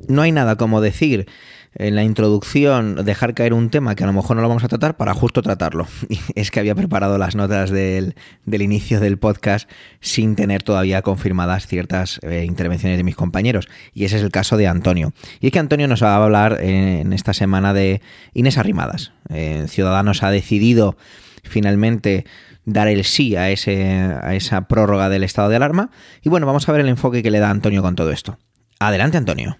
No 0.07 0.21
hay 0.21 0.31
nada 0.31 0.55
como 0.55 0.79
decir 0.79 1.27
en 1.75 1.95
la 1.95 2.03
introducción 2.03 3.03
dejar 3.03 3.33
caer 3.33 3.53
un 3.53 3.69
tema 3.69 3.95
que 3.95 4.03
a 4.03 4.07
lo 4.07 4.13
mejor 4.13 4.35
no 4.35 4.41
lo 4.41 4.49
vamos 4.49 4.63
a 4.63 4.67
tratar 4.67 4.95
para 4.95 5.13
justo 5.13 5.41
tratarlo. 5.41 5.87
Y 6.09 6.19
es 6.35 6.51
que 6.51 6.59
había 6.59 6.75
preparado 6.75 7.17
las 7.17 7.35
notas 7.35 7.71
del, 7.71 8.15
inicio 8.45 8.99
del 8.99 9.17
podcast 9.17 9.69
sin 9.99 10.35
tener 10.35 10.61
todavía 10.61 11.01
confirmadas 11.01 11.65
ciertas 11.65 12.19
eh, 12.23 12.45
intervenciones 12.45 12.97
de 12.97 13.03
mis 13.03 13.15
compañeros. 13.15 13.67
Y 13.93 14.05
ese 14.05 14.17
es 14.17 14.23
el 14.23 14.31
caso 14.31 14.57
de 14.57 14.67
Antonio. 14.67 15.13
Y 15.39 15.47
es 15.47 15.51
que 15.51 15.59
Antonio 15.59 15.87
nos 15.87 16.03
va 16.03 16.15
a 16.15 16.23
hablar 16.23 16.59
en 16.61 17.13
esta 17.13 17.33
semana 17.33 17.73
de 17.73 18.01
Inés 18.33 18.57
Arrimadas. 18.57 19.11
Eh, 19.29 19.65
Ciudadanos 19.67 20.23
ha 20.23 20.29
decidido 20.29 20.97
finalmente 21.43 22.25
dar 22.65 22.87
el 22.87 23.03
sí 23.03 23.35
a, 23.35 23.49
ese, 23.49 23.93
a 23.93 24.35
esa 24.35 24.67
prórroga 24.67 25.09
del 25.09 25.23
estado 25.23 25.49
de 25.49 25.55
alarma. 25.55 25.89
Y 26.21 26.29
bueno, 26.29 26.45
vamos 26.45 26.67
a 26.69 26.71
ver 26.71 26.81
el 26.81 26.89
enfoque 26.89 27.23
que 27.23 27.31
le 27.31 27.39
da 27.39 27.49
Antonio 27.49 27.81
con 27.81 27.95
todo 27.95 28.11
esto. 28.11 28.37
Adelante, 28.79 29.17
Antonio. 29.17 29.57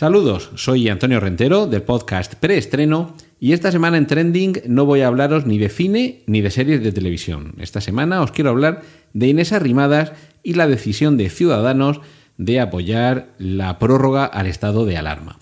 Saludos, 0.00 0.48
soy 0.54 0.88
Antonio 0.88 1.20
Rentero 1.20 1.66
del 1.66 1.82
podcast 1.82 2.34
Preestreno 2.36 3.12
y 3.38 3.52
esta 3.52 3.70
semana 3.70 3.98
en 3.98 4.06
Trending 4.06 4.62
no 4.66 4.86
voy 4.86 5.02
a 5.02 5.08
hablaros 5.08 5.44
ni 5.44 5.58
de 5.58 5.68
cine 5.68 6.22
ni 6.26 6.40
de 6.40 6.50
series 6.50 6.82
de 6.82 6.90
televisión. 6.90 7.52
Esta 7.58 7.82
semana 7.82 8.22
os 8.22 8.30
quiero 8.30 8.48
hablar 8.48 8.80
de 9.12 9.28
Inés 9.28 9.52
Arrimadas 9.52 10.14
y 10.42 10.54
la 10.54 10.66
decisión 10.68 11.18
de 11.18 11.28
Ciudadanos 11.28 12.00
de 12.38 12.60
apoyar 12.60 13.34
la 13.36 13.78
prórroga 13.78 14.24
al 14.24 14.46
estado 14.46 14.86
de 14.86 14.96
alarma. 14.96 15.38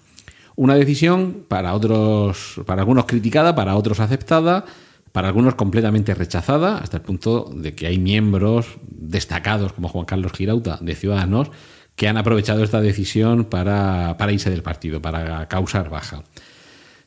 Una 0.56 0.74
decisión 0.74 1.44
para 1.46 1.72
otros, 1.72 2.60
para 2.66 2.82
algunos 2.82 3.04
criticada, 3.04 3.54
para 3.54 3.76
otros 3.76 4.00
aceptada, 4.00 4.64
para 5.12 5.28
algunos 5.28 5.54
completamente 5.54 6.16
rechazada, 6.16 6.78
hasta 6.78 6.96
el 6.96 7.04
punto 7.04 7.48
de 7.54 7.76
que 7.76 7.86
hay 7.86 8.00
miembros 8.00 8.66
destacados 8.90 9.72
como 9.72 9.88
Juan 9.88 10.04
Carlos 10.04 10.32
Girauta 10.32 10.78
de 10.80 10.96
Ciudadanos 10.96 11.52
que 11.98 12.06
han 12.06 12.16
aprovechado 12.16 12.62
esta 12.62 12.80
decisión 12.80 13.44
para, 13.46 14.16
irse 14.30 14.50
del 14.50 14.62
partido, 14.62 15.02
para 15.02 15.48
causar 15.48 15.90
baja. 15.90 16.22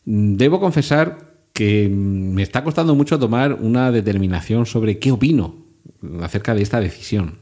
Debo 0.03 0.59
confesar 0.59 1.31
que 1.53 1.87
me 1.89 2.43
está 2.43 2.61
costando 2.61 2.93
mucho 2.93 3.17
tomar 3.17 3.53
una 3.53 3.89
determinación 3.89 4.65
sobre 4.65 4.99
qué 4.99 5.13
opino 5.13 5.55
acerca 6.21 6.53
de 6.53 6.61
esta 6.61 6.81
decisión. 6.81 7.37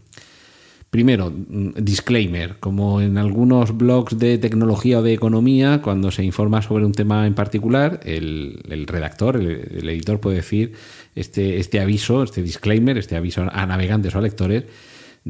Primero, 0.92 1.34
disclaimer, 1.34 2.58
como 2.60 3.02
en 3.02 3.18
algunos 3.18 3.76
blogs 3.76 4.20
de 4.20 4.38
tecnología 4.38 5.00
o 5.00 5.02
de 5.02 5.14
economía, 5.14 5.82
cuando 5.82 6.12
se 6.12 6.24
informa 6.24 6.62
sobre 6.62 6.86
un 6.86 6.92
tema 6.92 7.26
en 7.26 7.34
particular, 7.34 8.00
el, 8.04 8.62
redactor, 8.86 9.38
el, 9.38 9.90
editor 9.90 10.20
puede 10.20 10.38
decir 10.38 10.74
este, 11.16 11.58
este 11.58 11.80
aviso, 11.80 12.22
este 12.22 12.44
disclaimer, 12.44 13.00
este 13.00 13.16
aviso 13.16 13.48
a 13.52 13.66
navegantes 13.66 14.14
o 14.14 14.20
a 14.20 14.22
lectores, 14.22 14.66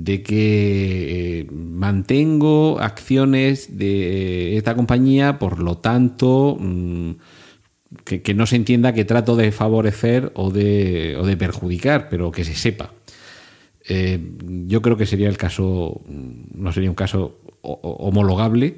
de 0.03 0.23
que 0.23 1.39
eh, 1.39 1.47
mantengo 1.51 2.79
acciones 2.79 3.77
de 3.77 4.57
esta 4.57 4.75
compañía, 4.75 5.39
por 5.39 5.59
lo 5.59 5.77
tanto, 5.77 6.57
mm, 6.59 7.11
que, 8.03 8.33
no 8.33 8.45
se 8.45 8.55
entienda 8.55 8.93
que 8.93 9.05
trato 9.05 9.35
de 9.35 9.51
favorecer 9.51 10.31
o 10.35 10.51
de, 10.51 11.17
o 11.19 11.25
de 11.25 11.37
perjudicar, 11.37 12.07
pero 12.09 12.31
que 12.31 12.45
se 12.45 12.55
sepa. 12.55 12.93
Eh, 13.87 14.19
yo 14.67 14.81
creo 14.81 14.97
que 14.97 15.05
sería 15.05 15.29
el 15.29 15.37
caso, 15.37 16.01
mm, 16.07 16.61
no 16.61 16.71
sería 16.71 16.89
un 16.89 16.95
caso 16.95 17.39
homologable, 17.61 18.77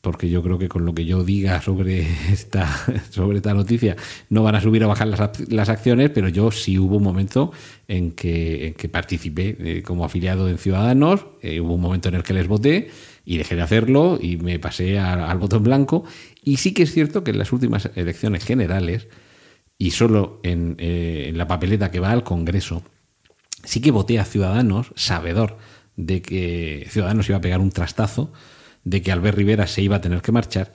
porque 0.00 0.30
yo 0.30 0.42
creo 0.42 0.58
que 0.58 0.68
con 0.68 0.84
lo 0.84 0.94
que 0.94 1.04
yo 1.04 1.24
diga 1.24 1.60
sobre 1.60 2.00
esta, 2.32 2.68
sobre 3.10 3.38
esta 3.38 3.54
noticia 3.54 3.96
no 4.28 4.42
van 4.42 4.54
a 4.54 4.60
subir 4.60 4.82
o 4.84 4.88
bajar 4.88 5.08
las, 5.08 5.68
acciones, 5.68 6.10
pero 6.10 6.28
yo 6.28 6.50
sí 6.50 6.78
hubo 6.78 6.96
un 6.96 7.02
momento 7.02 7.52
en 7.88 8.12
que, 8.12 8.74
que 8.78 8.88
participé 8.88 9.56
eh, 9.58 9.82
como 9.82 10.04
afiliado 10.04 10.48
en 10.48 10.58
Ciudadanos, 10.58 11.26
eh, 11.42 11.60
hubo 11.60 11.74
un 11.74 11.80
momento 11.80 12.08
en 12.08 12.14
el 12.14 12.22
que 12.22 12.32
les 12.32 12.48
voté 12.48 12.90
y 13.24 13.36
dejé 13.36 13.56
de 13.56 13.62
hacerlo 13.62 14.18
y 14.20 14.36
me 14.38 14.58
pasé 14.58 14.98
al 14.98 15.38
voto 15.38 15.56
en 15.56 15.64
blanco. 15.64 16.04
Y 16.42 16.56
sí 16.56 16.72
que 16.72 16.84
es 16.84 16.92
cierto 16.92 17.22
que 17.22 17.30
en 17.30 17.38
las 17.38 17.52
últimas 17.52 17.90
elecciones 17.94 18.44
generales, 18.44 19.08
y 19.78 19.92
solo 19.92 20.40
en, 20.42 20.76
eh, 20.78 21.26
en 21.28 21.38
la 21.38 21.46
papeleta 21.46 21.90
que 21.90 22.00
va 22.00 22.10
al 22.10 22.24
Congreso, 22.24 22.82
sí 23.62 23.80
que 23.80 23.90
voté 23.90 24.18
a 24.18 24.24
Ciudadanos, 24.24 24.92
sabedor 24.96 25.58
de 25.96 26.22
que 26.22 26.86
Ciudadanos 26.88 27.28
iba 27.28 27.38
a 27.38 27.42
pegar 27.42 27.60
un 27.60 27.70
trastazo 27.70 28.32
de 28.90 29.02
que 29.02 29.12
Albert 29.12 29.38
Rivera 29.38 29.68
se 29.68 29.82
iba 29.82 29.96
a 29.96 30.00
tener 30.00 30.20
que 30.20 30.32
marchar, 30.32 30.72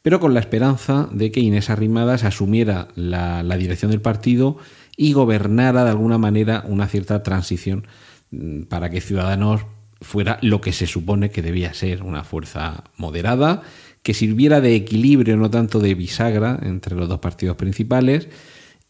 pero 0.00 0.20
con 0.20 0.34
la 0.34 0.40
esperanza 0.40 1.08
de 1.10 1.32
que 1.32 1.40
Inés 1.40 1.68
Arrimadas 1.68 2.22
asumiera 2.22 2.88
la, 2.94 3.42
dirección 3.56 3.90
del 3.90 4.00
partido 4.00 4.56
y 4.96 5.12
gobernara 5.12 5.82
de 5.84 5.90
alguna 5.90 6.16
manera 6.16 6.62
una 6.66 6.86
cierta 6.86 7.24
transición 7.24 7.88
mm, 8.30 8.62
para 8.62 8.88
que 8.88 9.00
Ciudadanos 9.00 9.62
fuera 10.00 10.38
lo 10.42 10.60
que 10.60 10.72
se 10.72 10.86
supone 10.86 11.30
que 11.30 11.42
debía 11.42 11.74
ser, 11.74 12.04
una 12.04 12.22
fuerza 12.22 12.84
moderada, 12.96 13.62
que 14.04 14.14
sirviera 14.14 14.60
de 14.60 14.76
equilibrio, 14.76 15.36
no 15.36 15.50
tanto 15.50 15.80
de 15.80 15.94
bisagra 15.94 16.60
entre 16.62 16.94
los 16.94 17.08
dos 17.08 17.18
partidos 17.18 17.56
principales, 17.56 18.28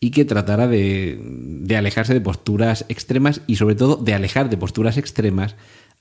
y 0.01 0.11
que 0.11 0.27
tratara 0.27 0.67
de, 0.67 1.19
de, 1.23 1.77
alejarse 1.79 2.13
de 2.13 2.21
posturas 2.21 2.85
extremas 2.91 3.41
y 3.47 3.57
sobre 3.57 3.77
todo 3.77 3.97
de 3.97 4.13
alejar 4.13 4.51
de 4.51 4.59
posturas 4.59 4.99
extremas 4.99 5.57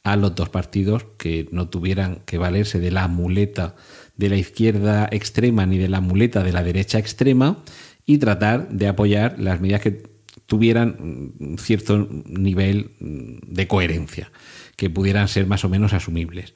a 0.06 0.16
los 0.16 0.36
dos 0.36 0.50
partidos 0.50 1.04
que 1.18 1.50
no 1.52 1.68
tuvieran 1.68 2.22
que 2.26 2.38
valerse 2.38 2.80
de 2.80 2.92
la 2.92 3.08
muleta 3.08 3.76
de 4.16 4.30
la 4.30 4.38
izquierda 4.38 5.10
extrema 5.12 5.66
ni 5.66 5.80
de 5.80 5.90
la 5.90 6.00
muleta 6.00 6.44
de 6.44 6.54
la 6.54 6.64
derecha 6.64 7.00
extrema 7.00 7.64
y 8.06 8.20
tratar 8.20 8.70
de 8.70 8.88
apoyar 8.88 9.40
las 9.40 9.60
medidas 9.60 9.82
que 9.82 10.04
tuvieran 10.46 11.34
un 11.40 11.58
cierto 11.58 12.08
nivel 12.28 12.92
de 13.00 13.68
coherencia, 13.68 14.32
que 14.76 14.92
pudieran 14.92 15.28
ser 15.28 15.48
más 15.48 15.66
o 15.66 15.70
menos 15.70 15.92
asumibles. 15.92 16.54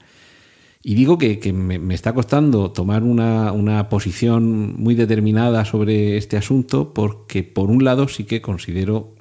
Y 0.83 0.93
digo 0.93 1.17
que, 1.17 1.51
me, 1.51 1.95
está 1.95 2.13
costando 2.13 2.71
tomar 2.71 3.01
una, 3.01 3.51
una, 3.51 3.89
posición 3.89 4.75
muy 4.79 4.93
determinada 4.93 5.65
sobre 5.65 6.17
este 6.17 6.37
asunto 6.37 6.93
porque, 6.93 7.43
por 7.43 7.71
un 7.71 7.83
lado, 7.83 8.07
sí 8.07 8.25
que 8.25 8.41
considero 8.41 9.15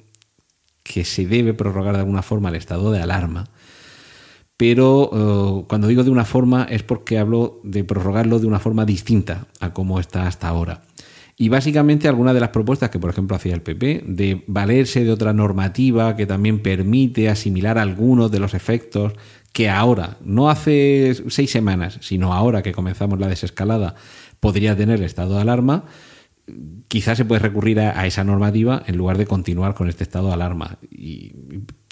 que 0.83 1.03
se 1.03 1.25
debe 1.25 1.55
prorrogar 1.55 1.95
de 1.95 2.01
alguna 2.01 2.21
forma 2.21 2.49
el 2.49 2.55
estado 2.55 2.91
de 2.91 3.01
alarma, 3.01 3.49
pero 4.59 5.61
eh, 5.61 5.65
cuando 5.69 5.87
digo 5.87 6.03
de 6.03 6.09
una 6.09 6.25
forma 6.25 6.67
es 6.69 6.83
porque 6.83 7.17
hablo 7.17 7.61
de 7.63 7.85
prorrogarlo 7.85 8.39
de 8.39 8.45
una 8.45 8.59
forma 8.59 8.83
distinta 8.83 9.47
a 9.61 9.71
como 9.73 10.01
está 10.01 10.27
hasta 10.27 10.49
ahora. 10.49 10.81
Y 11.37 11.47
básicamente 11.47 12.09
algunas 12.09 12.33
de 12.33 12.41
las 12.41 12.49
propuestas 12.49 12.89
que, 12.89 12.99
por 12.99 13.09
ejemplo, 13.09 13.37
hacía 13.37 13.55
el 13.55 13.61
PP, 13.61 14.03
de 14.05 14.43
valerse 14.47 15.05
de 15.05 15.11
otra 15.11 15.31
normativa 15.31 16.17
que 16.17 16.25
también 16.25 16.59
permite 16.59 17.29
asimilar 17.29 17.77
algunos 17.77 18.31
de 18.31 18.39
los 18.39 18.53
efectos 18.53 19.13
que 19.53 19.69
ahora, 19.69 20.17
no 20.25 20.49
hace 20.49 21.15
seis 21.29 21.49
semanas, 21.49 21.97
sino 22.01 22.33
ahora 22.33 22.61
que 22.61 22.73
comenzamos 22.73 23.17
la 23.17 23.29
desescalada, 23.29 23.95
podría 24.41 24.75
tener 24.75 24.99
el 24.99 25.05
estado 25.05 25.35
de 25.35 25.41
alarma, 25.41 25.85
quizás 26.89 27.17
se 27.17 27.23
puede 27.23 27.39
recurrir 27.39 27.79
a, 27.79 27.97
a, 27.97 28.07
esa 28.07 28.25
normativa 28.25 28.83
en 28.87 28.97
lugar 28.97 29.17
de 29.17 29.25
continuar 29.25 29.73
con 29.73 29.87
este 29.87 30.03
estado 30.03 30.27
de 30.27 30.33
alarma. 30.33 30.79
Y 30.91 31.31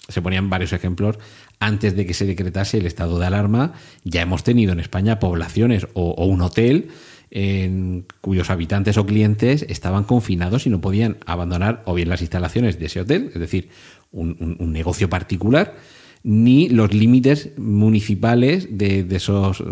se 0.08 0.22
ponían 0.22 0.50
varios 0.50 0.72
ejemplos 0.72 1.18
antes 1.60 1.96
de 1.96 2.06
que 2.06 2.14
se 2.14 2.26
decretase 2.26 2.78
el 2.78 2.86
estado 2.86 3.18
de 3.18 3.26
alarma. 3.26 3.72
Ya 4.04 4.22
hemos 4.22 4.44
tenido 4.44 4.72
en 4.72 4.80
España 4.80 5.18
poblaciones 5.18 5.86
o, 5.94 6.24
un 6.24 6.40
hotel 6.42 6.88
en 7.30 8.06
cuyos 8.20 8.50
habitantes 8.50 8.96
o 8.96 9.04
clientes 9.04 9.66
estaban 9.68 10.04
confinados 10.04 10.66
y 10.66 10.70
no 10.70 10.80
podían 10.80 11.18
abandonar 11.26 11.82
o 11.84 11.94
bien 11.94 12.08
las 12.08 12.22
instalaciones 12.22 12.78
de 12.78 12.86
ese 12.86 13.00
hotel, 13.00 13.30
es 13.34 13.40
decir, 13.40 13.68
un, 14.12 14.56
negocio 14.72 15.10
particular, 15.10 15.76
ni 16.22 16.70
los 16.70 16.94
límites 16.94 17.50
municipales 17.58 18.68
de, 18.70 19.06
esos, 19.10 19.62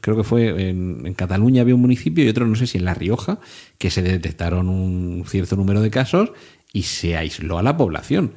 creo 0.00 0.16
que 0.16 0.24
fue 0.24 0.70
en, 0.70 1.12
Cataluña 1.12 1.60
había 1.60 1.74
un 1.74 1.82
municipio 1.82 2.24
y 2.24 2.28
otro 2.28 2.46
no 2.46 2.54
sé 2.54 2.66
si 2.66 2.78
en 2.78 2.86
La 2.86 2.94
Rioja, 2.94 3.38
que 3.76 3.90
se 3.90 4.02
detectaron 4.02 4.70
un 4.70 5.24
cierto 5.26 5.56
número 5.56 5.82
de 5.82 5.90
casos 5.90 6.32
y 6.72 6.84
se 6.84 7.18
aisló 7.18 7.58
a 7.58 7.62
la 7.62 7.76
población 7.76 8.32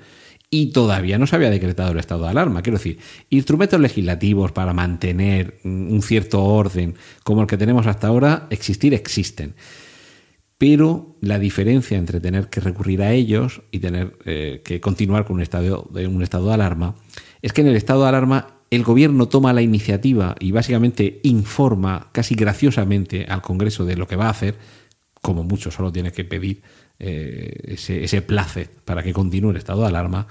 y 0.53 0.67
todavía 0.67 1.17
no 1.17 1.25
se 1.25 1.38
había 1.38 1.50
decretado 1.50 1.93
el 1.93 2.00
estado 2.00 2.24
de 2.24 2.29
alarma. 2.29 2.62
Quiero 2.62 2.77
decir, 2.77 3.00
instrumentos 3.29 3.79
legislativos 3.79 4.51
para 4.51 4.74
mantener 4.74 5.60
un 5.63 6.01
cierto 6.01 6.43
orden 6.43 6.96
como 7.24 7.41
el 7.41 7.48
que 7.48 7.58
tenemos 7.58 7.88
hasta 7.88 8.08
ahora, 8.08 8.48
existir 8.50 8.93
existen. 8.93 9.55
Pero 10.58 11.15
la 11.22 11.39
diferencia 11.39 11.98
entre 11.98 12.20
tener 12.20 12.50
que 12.50 12.60
recurrir 12.60 13.01
a 13.01 13.13
ellos 13.13 13.62
y 13.72 13.79
tener 13.79 14.17
eh, 14.25 14.62
que 14.63 14.81
continuar 14.81 15.25
con 15.25 15.38
un 15.38 15.41
estado, 15.41 15.89
de, 15.89 16.05
un 16.05 16.22
estado 16.22 16.50
de 16.50 16.53
alarma 16.53 16.96
es 17.41 17.53
que 17.53 17.62
en 17.62 17.67
el 17.67 17.77
estado 17.77 18.03
de 18.03 18.10
alarma 18.10 18.60
el 18.70 18.84
gobierno 18.84 19.29
toma 19.29 19.53
la 19.53 19.62
iniciativa 19.62 20.36
y 20.38 20.51
básicamente 20.51 21.22
informa 21.24 22.10
casi 22.12 22.36
graciosamente 22.36 23.25
al 23.27 23.41
Congreso 23.41 23.86
de 23.86 23.96
lo 23.96 24.05
que 24.05 24.17
va 24.17 24.27
a 24.27 24.31
hacer, 24.31 24.55
como 25.22 25.43
mucho 25.43 25.72
solo 25.72 25.91
tiene 25.93 26.12
que 26.12 26.25
pedir 26.25 26.62
eh, 27.03 27.74
ese, 27.74 28.03
ese 28.03 28.22
place 28.22 28.70
para 28.86 29.01
que 29.01 29.12
continúe 29.12 29.50
el 29.50 29.58
estado 29.58 29.81
de 29.81 29.88
alarma, 29.88 30.27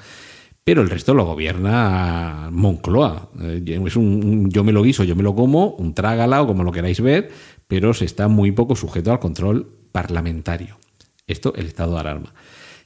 pero 0.62 0.82
el 0.82 0.90
resto 0.90 1.14
lo 1.14 1.24
gobierna 1.24 2.48
Moncloa. 2.52 3.30
Eh, 3.40 3.82
es 3.84 3.96
un, 3.96 4.48
yo 4.50 4.62
me 4.62 4.70
lo 4.70 4.84
guiso, 4.84 5.02
yo 5.02 5.16
me 5.16 5.24
lo 5.24 5.34
como, 5.34 5.70
un 5.70 5.94
trágala 5.94 6.40
o 6.42 6.46
como 6.46 6.62
lo 6.62 6.70
queráis 6.70 7.00
ver, 7.00 7.32
pero 7.66 7.92
se 7.92 8.04
está 8.04 8.28
muy 8.28 8.52
poco 8.52 8.76
sujeto 8.76 9.10
al 9.10 9.18
control 9.18 9.68
parlamentario. 9.90 10.78
Esto, 11.26 11.52
el 11.56 11.66
estado 11.66 11.94
de 11.94 12.00
alarma. 12.00 12.34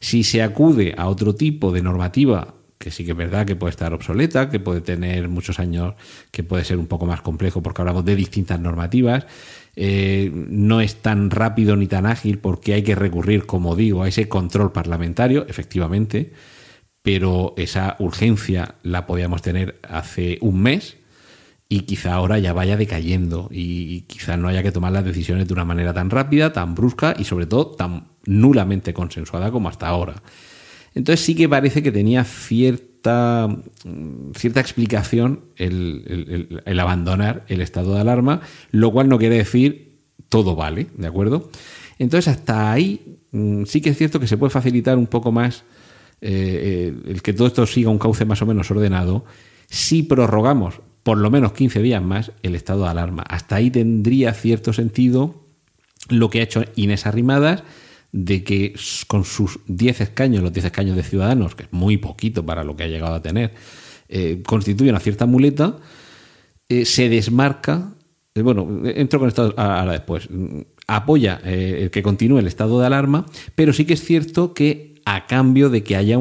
Si 0.00 0.24
se 0.24 0.42
acude 0.42 0.94
a 0.96 1.08
otro 1.08 1.34
tipo 1.34 1.70
de 1.72 1.82
normativa, 1.82 2.54
que 2.78 2.90
sí 2.90 3.04
que 3.04 3.10
es 3.10 3.16
verdad 3.18 3.44
que 3.44 3.54
puede 3.54 3.72
estar 3.72 3.92
obsoleta, 3.92 4.48
que 4.48 4.60
puede 4.60 4.80
tener 4.80 5.28
muchos 5.28 5.58
años, 5.58 5.94
que 6.30 6.42
puede 6.42 6.64
ser 6.64 6.78
un 6.78 6.86
poco 6.86 7.04
más 7.04 7.20
complejo 7.20 7.62
porque 7.62 7.82
hablamos 7.82 8.06
de 8.06 8.16
distintas 8.16 8.60
normativas, 8.60 9.26
eh, 9.76 10.30
no 10.32 10.80
es 10.80 10.96
tan 10.96 11.30
rápido 11.30 11.76
ni 11.76 11.86
tan 11.86 12.06
ágil 12.06 12.38
porque 12.38 12.74
hay 12.74 12.82
que 12.82 12.94
recurrir, 12.94 13.46
como 13.46 13.76
digo, 13.76 14.02
a 14.02 14.08
ese 14.08 14.28
control 14.28 14.72
parlamentario, 14.72 15.46
efectivamente, 15.48 16.32
pero 17.02 17.54
esa 17.56 17.96
urgencia 17.98 18.76
la 18.82 19.06
podíamos 19.06 19.42
tener 19.42 19.78
hace 19.82 20.38
un 20.40 20.62
mes 20.62 20.96
y 21.68 21.80
quizá 21.80 22.14
ahora 22.14 22.38
ya 22.38 22.52
vaya 22.52 22.76
decayendo 22.76 23.48
y 23.50 24.02
quizá 24.02 24.36
no 24.36 24.48
haya 24.48 24.62
que 24.62 24.72
tomar 24.72 24.92
las 24.92 25.04
decisiones 25.04 25.48
de 25.48 25.54
una 25.54 25.64
manera 25.64 25.92
tan 25.92 26.10
rápida, 26.10 26.52
tan 26.52 26.74
brusca 26.74 27.14
y 27.18 27.24
sobre 27.24 27.46
todo 27.46 27.68
tan 27.68 28.08
nulamente 28.26 28.94
consensuada 28.94 29.50
como 29.50 29.68
hasta 29.68 29.88
ahora. 29.88 30.22
Entonces 30.94 31.24
sí 31.24 31.34
que 31.34 31.48
parece 31.48 31.82
que 31.82 31.92
tenía 31.92 32.24
cierta, 32.24 33.48
cierta 34.36 34.60
explicación 34.60 35.44
el, 35.56 36.62
abandonar 36.78 37.44
el 37.48 37.60
estado 37.60 37.94
de 37.94 38.00
alarma, 38.00 38.40
lo 38.70 38.92
cual 38.92 39.08
no 39.08 39.18
quiere 39.18 39.36
decir 39.36 39.98
todo 40.28 40.56
vale, 40.56 40.86
¿de 40.96 41.06
acuerdo? 41.06 41.50
Entonces 41.98 42.28
hasta 42.28 42.72
ahí 42.72 43.18
mm, 43.32 43.64
sí 43.64 43.80
que 43.80 43.90
es 43.90 43.98
cierto 43.98 44.20
que 44.20 44.26
se 44.26 44.36
puede 44.36 44.50
facilitar 44.50 44.96
un 44.96 45.06
poco 45.06 45.32
más 45.32 45.64
eh, 46.20 46.94
el 47.06 47.22
que 47.22 47.32
todo 47.32 47.48
esto 47.48 47.66
siga 47.66 47.90
un 47.90 47.98
cauce 47.98 48.24
más 48.24 48.40
o 48.40 48.46
menos 48.46 48.70
ordenado 48.70 49.24
si 49.68 50.02
prorrogamos 50.02 50.80
por 51.02 51.18
lo 51.18 51.30
menos 51.30 51.52
15 51.52 51.82
días 51.82 52.02
más 52.02 52.32
el 52.42 52.54
estado 52.54 52.84
de 52.84 52.90
alarma. 52.90 53.22
Hasta 53.28 53.56
ahí 53.56 53.70
tendría 53.70 54.32
cierto 54.32 54.72
sentido 54.72 55.44
lo 56.08 56.30
que 56.30 56.40
ha 56.40 56.42
hecho 56.42 56.64
Inés 56.76 57.06
Arrimadas, 57.06 57.62
de 58.14 58.44
que 58.44 58.74
con 59.08 59.24
sus 59.24 59.58
10 59.66 60.02
escaños, 60.02 60.40
los 60.40 60.52
10 60.52 60.66
escaños 60.66 60.94
de 60.94 61.02
ciudadanos, 61.02 61.56
que 61.56 61.64
es 61.64 61.72
muy 61.72 61.96
poquito 61.96 62.46
para 62.46 62.62
lo 62.62 62.76
que 62.76 62.84
ha 62.84 62.86
llegado 62.86 63.16
a 63.16 63.20
tener, 63.20 63.52
eh, 64.08 64.40
constituye 64.46 64.88
una 64.88 65.00
cierta 65.00 65.26
muleta, 65.26 65.78
eh, 66.68 66.84
se 66.84 67.08
desmarca, 67.08 67.92
eh, 68.36 68.42
bueno, 68.42 68.82
entro 68.84 69.18
con 69.18 69.26
esto 69.26 69.52
ahora 69.56 69.90
después, 69.90 70.28
apoya 70.86 71.40
el 71.44 71.90
que 71.90 72.04
continúe 72.04 72.38
el 72.38 72.46
estado 72.46 72.78
de 72.78 72.86
alarma, 72.86 73.26
pero 73.56 73.72
sí 73.72 73.84
que 73.84 73.94
es 73.94 74.04
cierto 74.04 74.54
que 74.54 74.94
a 75.04 75.26
cambio 75.26 75.68
de 75.68 75.82
que 75.82 75.96
haya 75.96 76.16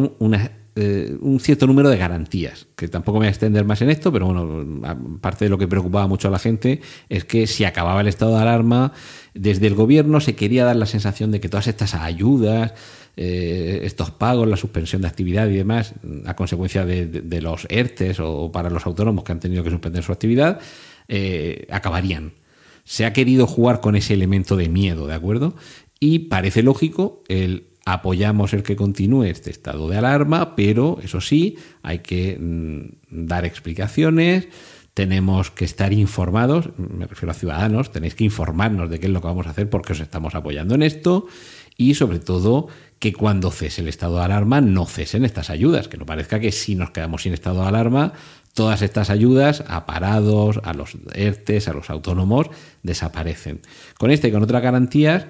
eh, 0.75 1.15
un 1.21 1.39
cierto 1.39 1.67
número 1.67 1.89
de 1.89 1.97
garantías, 1.97 2.65
que 2.75 2.87
tampoco 2.87 3.19
me 3.19 3.25
voy 3.25 3.27
a 3.27 3.29
extender 3.29 3.63
más 3.63 3.83
en 3.83 3.91
esto, 3.91 4.11
pero 4.11 4.25
bueno, 4.25 4.81
aparte 4.83 5.45
de 5.45 5.49
lo 5.49 5.59
que 5.59 5.67
preocupaba 5.67 6.07
mucho 6.07 6.29
a 6.29 6.31
la 6.31 6.39
gente 6.39 6.81
es 7.09 7.25
que 7.25 7.45
si 7.45 7.63
acababa 7.63 8.01
el 8.01 8.07
estado 8.07 8.35
de 8.35 8.41
alarma, 8.41 8.91
desde 9.33 9.67
el 9.67 9.75
gobierno 9.75 10.19
se 10.19 10.35
quería 10.35 10.65
dar 10.65 10.75
la 10.75 10.85
sensación 10.85 11.31
de 11.31 11.39
que 11.39 11.49
todas 11.49 11.67
estas 11.67 11.95
ayudas, 11.95 12.73
eh, 13.15 13.81
estos 13.83 14.11
pagos, 14.11 14.47
la 14.47 14.57
suspensión 14.57 15.01
de 15.01 15.07
actividad 15.07 15.47
y 15.47 15.55
demás, 15.55 15.93
a 16.25 16.35
consecuencia 16.35 16.85
de, 16.85 17.41
los 17.41 17.65
ERTES 17.69 18.19
o, 18.19 18.51
para 18.51 18.69
los 18.69 18.85
autónomos 18.85 19.23
que 19.23 19.31
han 19.31 19.39
tenido 19.39 19.63
que 19.63 19.71
suspender 19.71 20.03
su 20.03 20.11
actividad, 20.11 20.59
eh, 21.07 21.67
acabarían. 21.69 22.33
Se 22.83 23.05
ha 23.05 23.13
querido 23.13 23.47
jugar 23.47 23.81
con 23.81 23.95
ese 23.95 24.13
elemento 24.13 24.55
de 24.55 24.69
miedo, 24.69 25.07
¿de 25.07 25.13
acuerdo? 25.13 25.55
Y 25.99 26.19
parece 26.19 26.63
lógico 26.63 27.23
el 27.27 27.67
apoyamos 27.85 28.53
el 28.53 28.63
que 28.63 28.75
continúe 28.75 29.23
este 29.23 29.49
estado 29.49 29.89
de 29.89 29.97
alarma, 29.97 30.55
pero 30.55 30.99
eso 31.03 31.21
sí, 31.21 31.57
hay 31.81 31.99
que 31.99 32.37
mm, 32.39 33.25
dar 33.27 33.45
explicaciones, 33.45 34.47
tenemos 34.93 35.49
que 35.49 35.65
estar 35.65 35.91
informados, 35.91 36.69
me 36.77 37.07
refiero 37.07 37.31
a 37.31 37.35
ciudadanos, 37.35 37.91
tenéis 37.91 38.15
que 38.15 38.23
informarnos 38.23 38.89
de 38.89 38.99
qué 38.99 39.07
es 39.07 39.11
lo 39.11 39.21
que 39.21 39.27
vamos 39.27 39.47
a 39.47 39.51
hacer 39.51 39.69
porque 39.69 39.93
os 39.93 39.99
estamos 39.99 40.35
apoyando 40.35 40.75
en 40.75 40.83
esto 40.83 41.27
y 41.77 41.95
sobre 41.95 42.19
todo 42.19 42.67
que 42.99 43.11
cuando 43.11 43.51
cese 43.51 43.81
el 43.81 43.87
estado 43.87 44.17
de 44.17 44.23
alarma 44.23 44.61
no 44.61 44.85
cesen 44.85 45.25
estas 45.25 45.49
ayudas, 45.49 45.87
que 45.87 45.97
no 45.97 46.05
parezca 46.05 46.39
que 46.39 46.51
si 46.51 46.75
nos 46.75 46.91
quedamos 46.91 47.23
sin 47.23 47.33
estado 47.33 47.61
de 47.61 47.67
alarma, 47.67 48.13
todas 48.53 48.81
estas 48.81 49.09
ayudas 49.09 49.63
a 49.67 49.85
parados, 49.85 50.61
a 50.63 50.73
los 50.73 50.95
ERTES, 51.13 51.67
a 51.67 51.73
los 51.73 51.89
autónomos, 51.89 52.47
desaparecen. 52.83 53.61
Con 53.97 54.11
esta 54.11 54.27
y 54.27 54.31
con 54.31 54.43
otras 54.43 54.61
garantías 54.61 55.25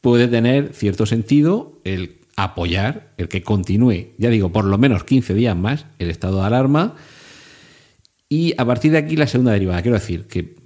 puede 0.00 0.28
tener 0.28 0.74
cierto 0.74 1.06
sentido 1.06 1.80
el 1.84 2.18
apoyar, 2.36 3.12
el 3.16 3.28
que 3.28 3.42
continúe, 3.42 4.08
ya 4.18 4.28
digo, 4.28 4.50
por 4.52 4.64
lo 4.64 4.76
menos 4.76 5.04
15 5.04 5.34
días 5.34 5.56
más 5.56 5.86
el 5.98 6.10
estado 6.10 6.40
de 6.40 6.46
alarma. 6.46 6.96
Y 8.34 8.52
a 8.58 8.64
partir 8.64 8.90
de 8.90 8.98
aquí 8.98 9.14
la 9.14 9.28
segunda 9.28 9.52
derivada. 9.52 9.80
Quiero 9.80 9.96
decir 9.96 10.26
que, 10.26 10.56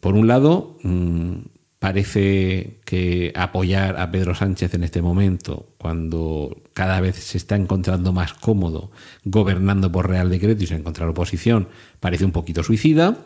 por 0.00 0.16
un 0.16 0.26
lado, 0.26 0.76
mm, 0.82 1.36
parece 1.78 2.80
que 2.84 3.32
apoyar 3.34 3.98
a 3.98 4.10
Pedro 4.10 4.34
Sánchez 4.34 4.74
en 4.74 4.84
este 4.84 5.00
momento, 5.00 5.70
cuando 5.78 6.54
cada 6.74 7.00
vez 7.00 7.16
se 7.16 7.38
está 7.38 7.56
encontrando 7.56 8.12
más 8.12 8.34
cómodo 8.34 8.90
gobernando 9.24 9.90
por 9.90 10.10
Real 10.10 10.28
Decreto 10.28 10.62
y 10.62 10.66
se 10.66 10.74
encontrar 10.74 11.08
oposición, 11.08 11.68
parece 12.00 12.26
un 12.26 12.32
poquito 12.32 12.62
suicida. 12.62 13.16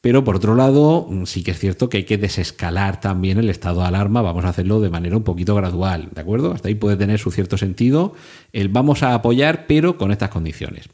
Pero 0.00 0.24
por 0.24 0.34
otro 0.34 0.56
lado, 0.56 1.06
mm, 1.08 1.26
sí 1.26 1.44
que 1.44 1.52
es 1.52 1.60
cierto 1.60 1.88
que 1.88 1.98
hay 1.98 2.04
que 2.04 2.18
desescalar 2.18 3.00
también 3.00 3.38
el 3.38 3.50
estado 3.50 3.82
de 3.82 3.86
alarma, 3.86 4.20
vamos 4.22 4.44
a 4.44 4.48
hacerlo 4.48 4.80
de 4.80 4.90
manera 4.90 5.16
un 5.16 5.22
poquito 5.22 5.54
gradual, 5.54 6.08
¿de 6.12 6.20
acuerdo? 6.20 6.54
Hasta 6.54 6.66
ahí 6.66 6.74
puede 6.74 6.96
tener 6.96 7.20
su 7.20 7.30
cierto 7.30 7.56
sentido 7.56 8.14
el 8.52 8.68
vamos 8.68 9.04
a 9.04 9.14
apoyar, 9.14 9.68
pero 9.68 9.96
con 9.96 10.10
estas 10.10 10.30
condiciones. 10.30 10.88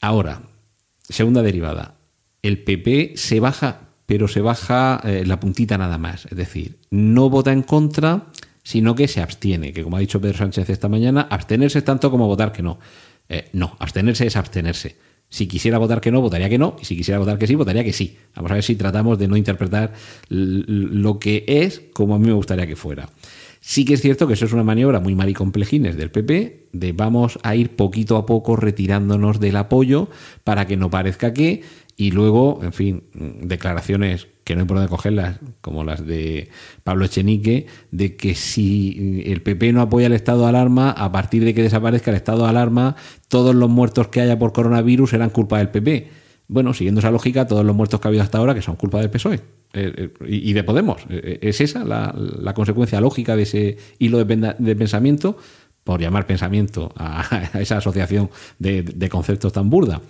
Ahora, 0.00 0.42
segunda 1.10 1.42
derivada, 1.42 1.96
el 2.42 2.62
PP 2.62 3.12
se 3.16 3.40
baja, 3.40 3.88
pero 4.06 4.28
se 4.28 4.40
baja 4.40 5.00
eh, 5.04 5.24
la 5.26 5.38
puntita 5.38 5.76
nada 5.78 5.98
más, 5.98 6.26
es 6.26 6.36
decir, 6.36 6.78
no 6.90 7.28
vota 7.28 7.52
en 7.52 7.62
contra, 7.62 8.26
sino 8.62 8.94
que 8.94 9.08
se 9.08 9.20
abstiene, 9.20 9.72
que 9.72 9.82
como 9.82 9.96
ha 9.96 10.00
dicho 10.00 10.20
Pedro 10.20 10.38
Sánchez 10.38 10.70
esta 10.70 10.88
mañana, 10.88 11.26
abstenerse 11.30 11.78
es 11.78 11.84
tanto 11.84 12.10
como 12.10 12.26
votar 12.26 12.52
que 12.52 12.62
no. 12.62 12.78
Eh, 13.28 13.48
no, 13.52 13.76
abstenerse 13.78 14.26
es 14.26 14.36
abstenerse. 14.36 14.96
Si 15.28 15.46
quisiera 15.46 15.78
votar 15.78 16.00
que 16.00 16.10
no, 16.10 16.20
votaría 16.20 16.48
que 16.48 16.58
no. 16.58 16.76
Y 16.80 16.84
si 16.84 16.96
quisiera 16.96 17.20
votar 17.20 17.38
que 17.38 17.46
sí, 17.46 17.54
votaría 17.54 17.84
que 17.84 17.92
sí. 17.92 18.18
Vamos 18.34 18.50
a 18.50 18.54
ver 18.54 18.64
si 18.64 18.74
tratamos 18.74 19.16
de 19.16 19.28
no 19.28 19.36
interpretar 19.36 19.92
lo 20.28 21.20
que 21.20 21.44
es 21.46 21.82
como 21.92 22.16
a 22.16 22.18
mí 22.18 22.26
me 22.26 22.32
gustaría 22.32 22.66
que 22.66 22.74
fuera. 22.74 23.08
Sí 23.60 23.84
que 23.84 23.94
es 23.94 24.00
cierto 24.00 24.26
que 24.26 24.32
eso 24.32 24.46
es 24.46 24.52
una 24.54 24.64
maniobra 24.64 25.00
muy 25.00 25.14
maricomplejines 25.14 25.94
del 25.96 26.10
PP, 26.10 26.68
de 26.72 26.92
vamos 26.92 27.38
a 27.42 27.54
ir 27.54 27.76
poquito 27.76 28.16
a 28.16 28.24
poco 28.24 28.56
retirándonos 28.56 29.38
del 29.38 29.56
apoyo 29.56 30.08
para 30.44 30.66
que 30.66 30.78
no 30.78 30.88
parezca 30.88 31.34
que, 31.34 31.62
y 31.94 32.10
luego, 32.10 32.60
en 32.62 32.72
fin, 32.72 33.02
declaraciones 33.12 34.28
que 34.44 34.54
no 34.54 34.62
hay 34.62 34.66
por 34.66 34.78
dónde 34.78 34.88
cogerlas, 34.88 35.40
como 35.60 35.84
las 35.84 36.06
de 36.06 36.48
Pablo 36.84 37.04
Echenique, 37.04 37.66
de 37.90 38.16
que 38.16 38.34
si 38.34 39.22
el 39.26 39.42
PP 39.42 39.74
no 39.74 39.82
apoya 39.82 40.06
el 40.06 40.14
estado 40.14 40.42
de 40.42 40.48
alarma, 40.48 40.90
a 40.90 41.12
partir 41.12 41.44
de 41.44 41.52
que 41.52 41.62
desaparezca 41.62 42.10
el 42.10 42.16
estado 42.16 42.44
de 42.44 42.48
alarma, 42.48 42.96
todos 43.28 43.54
los 43.54 43.68
muertos 43.68 44.08
que 44.08 44.22
haya 44.22 44.38
por 44.38 44.54
coronavirus 44.54 45.10
serán 45.10 45.28
culpa 45.28 45.58
del 45.58 45.68
PP. 45.68 46.08
Bueno, 46.48 46.72
siguiendo 46.72 47.00
esa 47.00 47.10
lógica, 47.10 47.46
todos 47.46 47.64
los 47.66 47.76
muertos 47.76 48.00
que 48.00 48.08
ha 48.08 48.10
habido 48.10 48.24
hasta 48.24 48.38
ahora 48.38 48.54
que 48.54 48.62
son 48.62 48.76
culpa 48.76 49.00
del 49.00 49.10
PSOE 49.10 49.59
eh, 49.72 50.10
eh, 50.20 50.26
y 50.26 50.52
de 50.52 50.64
Podemos. 50.64 51.02
Eh, 51.08 51.38
¿Es 51.42 51.60
esa 51.60 51.84
la, 51.84 52.54
consecuencia 52.54 53.00
lógica 53.00 53.36
de 53.36 53.42
ese 53.42 53.76
hilo 53.98 54.24
de, 54.24 54.76
pensamiento? 54.76 55.36
Por 55.84 56.00
llamar 56.00 56.26
pensamiento 56.26 56.92
a, 56.96 57.48
esa 57.60 57.78
asociación 57.78 58.30
de 58.58 59.08
conceptos 59.10 59.52
tan 59.52 59.70
burda. 59.70 60.02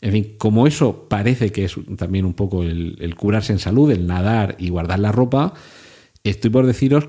En 0.00 0.12
fin, 0.12 0.34
como 0.38 0.66
eso 0.66 1.08
parece 1.08 1.50
que 1.50 1.64
es 1.64 1.74
también 1.96 2.24
un 2.24 2.34
poco 2.34 2.62
el, 2.62 3.14
curarse 3.16 3.52
en 3.52 3.58
salud, 3.58 3.90
el 3.90 4.06
nadar 4.06 4.54
y 4.58 4.68
guardar 4.68 5.00
la 5.00 5.10
ropa, 5.10 5.54
estoy 6.22 6.50
por 6.50 6.66
deciros 6.66 7.08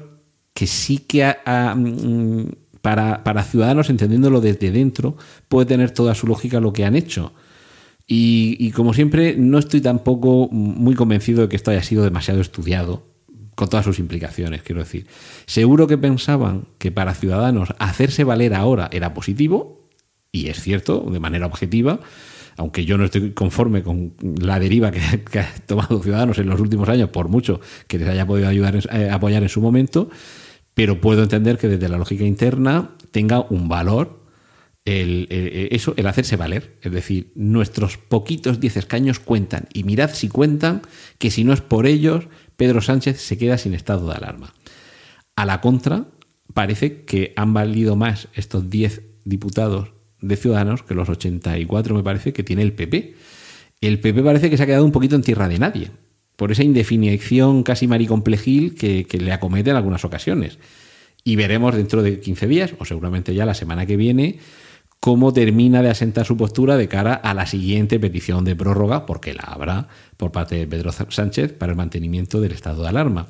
que 0.54 0.66
sí 0.66 0.98
que 0.98 1.36
mm, 1.46 2.46
para, 2.82 3.44
ciudadanos, 3.44 3.90
entendiéndolo 3.90 4.42
desde 4.42 4.72
dentro, 4.72 5.18
puede 5.48 5.68
tener 5.68 5.92
toda 5.92 6.16
su 6.16 6.26
lógica 6.26 6.60
lo 6.60 6.74
que 6.74 6.86
han 6.86 6.96
hecho. 6.96 7.34
Y, 8.12 8.72
como 8.72 8.96
siempre, 8.96 9.36
no 9.38 9.60
estoy 9.60 9.82
tampoco 9.82 10.50
muy 10.52 10.96
convencido 10.96 11.44
de 11.44 11.50
que 11.50 11.56
esto 11.56 11.70
haya 11.70 11.84
sido 11.84 12.04
demasiado 12.04 12.42
estudiado, 12.42 13.06
con 13.54 13.70
todas 13.70 13.86
sus 13.86 14.00
implicaciones, 14.00 14.64
quiero 14.64 14.82
decir. 14.82 15.06
Seguro 15.46 15.86
que 15.86 15.96
pensaban 16.00 16.66
que 16.80 16.92
para 16.92 17.14
ciudadanos 17.14 17.76
hacerse 17.78 18.24
valer 18.24 18.56
ahora 18.56 18.90
era 18.92 19.14
positivo, 19.14 19.88
y 20.32 20.48
es 20.48 20.60
cierto, 20.60 21.06
de 21.12 21.20
manera 21.20 21.46
objetiva, 21.46 22.00
aunque 22.58 22.84
yo 22.84 22.98
no 22.98 23.06
estoy 23.06 23.32
conforme 23.34 23.84
con 23.84 24.14
la 24.42 24.60
deriva 24.60 24.90
que, 24.90 25.40
ha 25.40 25.54
tomado 25.68 26.02
Ciudadanos 26.02 26.40
en 26.40 26.50
los 26.50 26.60
últimos 26.60 26.90
años, 26.90 27.10
por 27.10 27.30
mucho 27.30 27.62
que 27.88 28.00
les 28.00 28.10
haya 28.10 28.26
podido 28.26 28.48
ayudar, 28.48 28.76
eh, 28.92 29.10
apoyar 29.12 29.44
en 29.44 29.50
su 29.50 29.62
momento, 29.62 30.10
pero 30.74 31.00
puedo 31.00 31.22
entender 31.22 31.60
que 31.60 31.68
desde 31.68 31.88
la 31.90 32.00
lógica 32.00 32.24
interna 32.24 32.90
tenga 33.12 33.42
un 33.52 33.70
valor 33.70 34.19
el, 34.90 35.28
eh, 35.30 35.70
eso, 35.72 35.94
el 35.98 36.08
hacerse 36.08 36.36
valer. 36.36 36.78
Es 36.82 36.92
decir, 36.92 37.32
nuestros 37.36 37.98
poquitos 37.98 38.60
diez 38.60 38.78
escaños 38.78 39.20
cuentan. 39.20 39.68
Y 39.74 39.84
mirad 39.84 40.12
si 40.14 40.30
cuentan 40.30 40.82
que 41.18 41.32
si 41.32 41.44
no 41.44 41.54
es 41.54 41.62
por 41.62 41.86
ellos, 41.86 42.28
Pedro 42.58 42.82
Sánchez 42.82 43.22
se 43.22 43.38
queda 43.38 43.58
sin 43.58 43.74
estado 43.74 44.08
de 44.08 44.16
alarma. 44.16 44.54
A 45.36 45.46
la 45.46 45.62
contra, 45.62 46.08
parece 46.54 47.04
que 47.04 47.34
han 47.36 47.54
valido 47.54 47.96
más 47.96 48.28
estos 48.34 48.70
diez 48.70 49.04
diputados 49.26 49.94
de 50.22 50.36
Ciudadanos 50.36 50.84
que 50.84 50.96
los 50.96 51.08
84 51.08 51.96
me 51.96 52.04
parece 52.04 52.34
que 52.34 52.44
tiene 52.44 52.64
el 52.64 52.74
PP. 52.74 53.16
El 53.82 54.00
PP 54.00 54.24
parece 54.24 54.50
que 54.50 54.58
se 54.58 54.64
ha 54.64 54.66
quedado 54.66 54.86
un 54.86 54.92
poquito 54.92 55.16
en 55.16 55.22
tierra 55.22 55.48
de 55.48 55.60
nadie, 55.60 55.92
por 56.36 56.52
esa 56.52 56.64
indefinición 56.64 57.64
casi 57.64 57.88
maricomplejil 57.88 58.76
que, 58.76 59.06
que 59.06 59.20
le 59.20 59.32
acomete 59.32 59.70
en 59.70 59.78
algunas 59.78 60.04
ocasiones. 60.04 60.60
Y 61.24 61.36
veremos 61.36 61.76
dentro 61.76 62.02
de 62.02 62.20
15 62.20 62.48
días, 62.48 62.74
o 62.80 62.86
seguramente 62.86 63.34
ya 63.34 63.46
la 63.46 63.54
semana 63.54 63.86
que 63.86 63.96
viene, 63.96 64.40
cómo 65.00 65.32
termina 65.32 65.82
de 65.82 65.90
asentar 65.90 66.26
su 66.26 66.36
postura 66.36 66.76
de 66.76 66.88
cara 66.88 67.14
a 67.14 67.34
la 67.34 67.46
siguiente 67.46 68.00
petición 68.00 68.44
de 68.44 68.56
prórroga, 68.56 69.06
porque 69.06 69.34
la 69.34 69.44
habrá 69.44 69.88
por 70.18 70.32
parte 70.32 70.56
de 70.56 70.68
Pedro 70.68 70.92
Sánchez 70.92 71.54
para 71.54 71.72
el 71.72 71.78
mantenimiento 71.78 72.42
del 72.42 72.52
estado 72.52 72.84
de 72.84 72.90
alarma. 72.90 73.28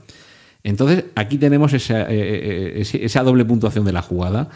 Entonces, 0.63 1.05
aquí 1.15 1.37
tenemos 1.37 1.73
esa, 1.73 2.01
eh, 2.11 2.81
eh, 2.81 2.99
esa 3.01 3.23
doble 3.23 3.45
puntuación 3.45 3.85
de 3.85 3.93
la 3.93 4.01
jugada, 4.01 4.49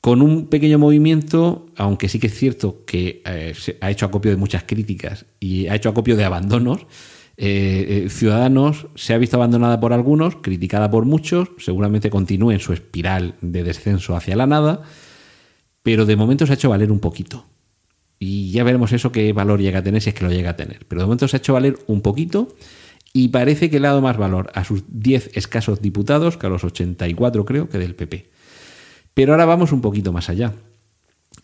con 0.00 0.20
un 0.20 0.48
pequeño 0.48 0.78
movimiento, 0.78 1.66
aunque 1.76 2.08
sí 2.08 2.18
que 2.18 2.26
es 2.26 2.34
cierto 2.34 2.84
que 2.84 3.22
eh, 3.24 3.54
ha 3.80 3.90
hecho 3.90 4.06
acopio 4.06 4.30
de 4.30 4.36
muchas 4.36 4.64
críticas 4.64 5.26
y 5.40 5.68
ha 5.68 5.76
hecho 5.76 5.88
acopio 5.88 6.16
de 6.16 6.24
abandonos. 6.24 6.86
Ciudadanos 7.34 8.86
se 8.94 9.14
ha 9.14 9.18
visto 9.18 9.36
abandonada 9.36 9.80
por 9.80 9.92
algunos, 9.92 10.36
criticada 10.36 10.90
por 10.90 11.06
muchos, 11.06 11.48
seguramente 11.58 12.08
continúe 12.08 12.52
en 12.52 12.60
su 12.60 12.72
espiral 12.72 13.34
de 13.40 13.64
descenso 13.64 14.14
hacia 14.14 14.36
la 14.36 14.46
nada 14.46 14.82
pero 15.82 16.06
de 16.06 16.16
momento 16.16 16.46
se 16.46 16.52
ha 16.52 16.54
hecho 16.54 16.70
valer 16.70 16.92
un 16.92 17.00
poquito. 17.00 17.46
Y 18.18 18.52
ya 18.52 18.62
veremos 18.62 18.92
eso 18.92 19.10
qué 19.10 19.32
valor 19.32 19.60
llega 19.60 19.80
a 19.80 19.82
tener 19.82 20.00
si 20.00 20.10
es 20.10 20.14
que 20.14 20.24
lo 20.24 20.30
llega 20.30 20.50
a 20.50 20.56
tener. 20.56 20.86
Pero 20.86 21.00
de 21.00 21.06
momento 21.06 21.26
se 21.26 21.36
ha 21.36 21.38
hecho 21.38 21.54
valer 21.54 21.78
un 21.88 22.02
poquito 22.02 22.54
y 23.12 23.28
parece 23.28 23.68
que 23.68 23.80
le 23.80 23.88
ha 23.88 23.90
dado 23.90 24.02
más 24.02 24.16
valor 24.16 24.50
a 24.54 24.64
sus 24.64 24.84
10 24.88 25.30
escasos 25.34 25.82
diputados 25.82 26.36
que 26.36 26.46
a 26.46 26.50
los 26.50 26.64
84 26.64 27.44
creo 27.44 27.68
que 27.68 27.78
del 27.78 27.94
PP. 27.94 28.30
Pero 29.14 29.32
ahora 29.32 29.44
vamos 29.44 29.72
un 29.72 29.80
poquito 29.80 30.12
más 30.12 30.28
allá. 30.30 30.54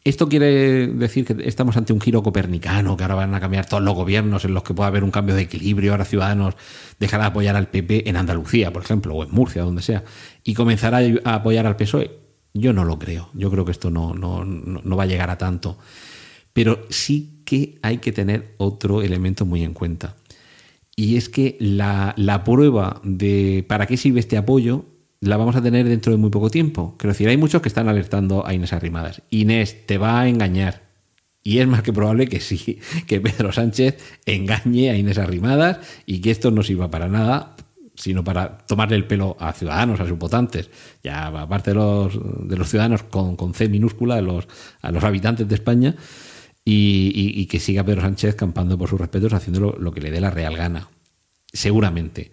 ¿Esto 0.05 0.29
quiere 0.29 0.87
decir 0.87 1.25
que 1.25 1.37
estamos 1.47 1.77
ante 1.77 1.93
un 1.93 2.01
giro 2.01 2.23
copernicano, 2.23 2.97
que 2.97 3.03
ahora 3.03 3.17
van 3.17 3.35
a 3.35 3.41
cambiar 3.41 3.67
todos 3.67 3.83
los 3.83 3.95
gobiernos 3.95 4.45
en 4.45 4.55
los 4.55 4.63
que 4.63 4.73
pueda 4.73 4.89
haber 4.89 5.05
un 5.05 5.11
cambio 5.11 5.35
de 5.35 5.43
equilibrio? 5.43 5.93
Ahora 5.93 6.05
Ciudadanos 6.05 6.55
dejará 6.99 7.25
de 7.25 7.29
apoyar 7.31 7.57
al 7.57 7.69
PP 7.69 8.09
en 8.09 8.17
Andalucía, 8.17 8.73
por 8.73 8.83
ejemplo, 8.83 9.15
o 9.15 9.25
en 9.25 9.31
Murcia, 9.31 9.63
donde 9.63 9.83
sea, 9.83 10.05
y 10.45 10.55
comenzará 10.55 11.01
a 11.25 11.35
apoyar 11.35 11.67
al 11.67 11.77
PSOE. 11.77 12.28
Yo 12.55 12.73
no 12.73 12.85
lo 12.85 12.99
creo. 12.99 13.31
Yo 13.35 13.51
creo 13.51 13.65
que 13.65 13.73
esto 13.73 13.91
no, 13.91 14.15
no, 14.15 14.97
va 14.97 15.03
a 15.03 15.07
llegar 15.07 15.31
a 15.31 15.39
tanto. 15.39 15.79
Pero 16.53 16.87
sí 16.91 17.43
que 17.45 17.79
hay 17.83 17.99
que 17.99 18.13
tener 18.13 18.55
otro 18.59 19.03
elemento 19.03 19.47
muy 19.47 19.63
en 19.63 19.75
cuenta. 19.75 20.17
Y 20.97 21.17
es 21.17 21.29
que 21.29 21.57
la, 21.61 22.15
prueba 22.45 23.01
de 23.05 23.65
para 23.69 23.87
qué 23.87 23.97
sirve 23.97 24.21
este 24.21 24.37
apoyo 24.37 24.87
la 25.21 25.37
vamos 25.37 25.57
a 25.57 25.63
tener 25.63 25.89
dentro 25.89 26.13
de 26.13 26.19
muy 26.19 26.31
poco 26.31 26.51
tiempo. 26.51 26.97
Quiero 26.99 27.13
decir, 27.13 27.29
hay 27.29 27.37
muchos 27.37 27.63
que 27.63 27.69
están 27.69 27.89
alertando 27.89 28.47
a 28.47 28.55
Inés 28.55 28.73
Arrimadas. 28.73 29.23
Inés, 29.31 29.87
te 29.87 29.99
va 29.99 30.21
a 30.21 30.29
engañar. 30.29 30.89
Y 31.43 31.59
es 31.59 31.67
más 31.67 31.83
que 31.83 31.93
probable 31.93 32.27
que 32.27 32.41
sí, 32.41 32.79
que 33.07 33.21
Pedro 33.21 33.53
Sánchez 33.53 33.97
engañe 34.27 34.91
a 34.91 34.97
Inés 34.97 35.19
Arrimadas 35.19 35.79
y 36.07 36.21
que 36.21 36.31
esto 36.31 36.51
no 36.51 36.63
sirva 36.63 36.91
para 36.91 37.09
nada, 37.09 37.57
sino 37.99 38.23
para 38.23 38.59
tomarle 38.59 38.95
el 38.95 39.07
pelo 39.07 39.37
a 39.41 39.53
ciudadanos, 39.53 39.99
a 39.99 40.07
sus 40.07 40.17
votantes, 40.17 40.71
ya 41.03 41.27
aparte 41.27 41.73
de 41.73 41.75
los, 41.75 42.17
de 42.49 42.57
los 42.57 42.69
ciudadanos 42.69 43.03
con, 43.03 43.55
C 43.55 43.69
minúscula, 43.69 44.17
a 44.17 44.21
los, 44.21 44.47
a 44.81 44.93
los 44.93 45.03
habitantes 45.03 45.49
de 45.49 45.55
España, 45.57 45.97
y, 46.65 47.47
que 47.47 47.59
siga 47.59 47.83
Pedro 47.83 48.03
Sánchez 48.03 48.35
campando 48.37 48.79
por 48.79 48.89
sus 48.89 49.01
respetos, 49.01 49.33
haciendo 49.33 49.77
lo, 49.81 49.93
que 49.93 50.01
le 50.01 50.11
dé 50.11 50.21
la 50.21 50.31
real 50.31 50.55
gana, 50.55 50.89
seguramente. 51.53 52.31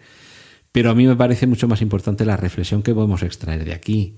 Pero 0.71 0.91
a 0.91 0.95
mí 0.95 1.07
me 1.07 1.15
parece 1.15 1.47
mucho 1.47 1.67
más 1.67 1.81
importante 1.81 2.25
la 2.25 2.37
reflexión 2.37 2.83
que 2.83 2.93
podemos 2.93 3.23
extraer 3.23 3.63
de 3.65 3.73
aquí. 3.73 4.17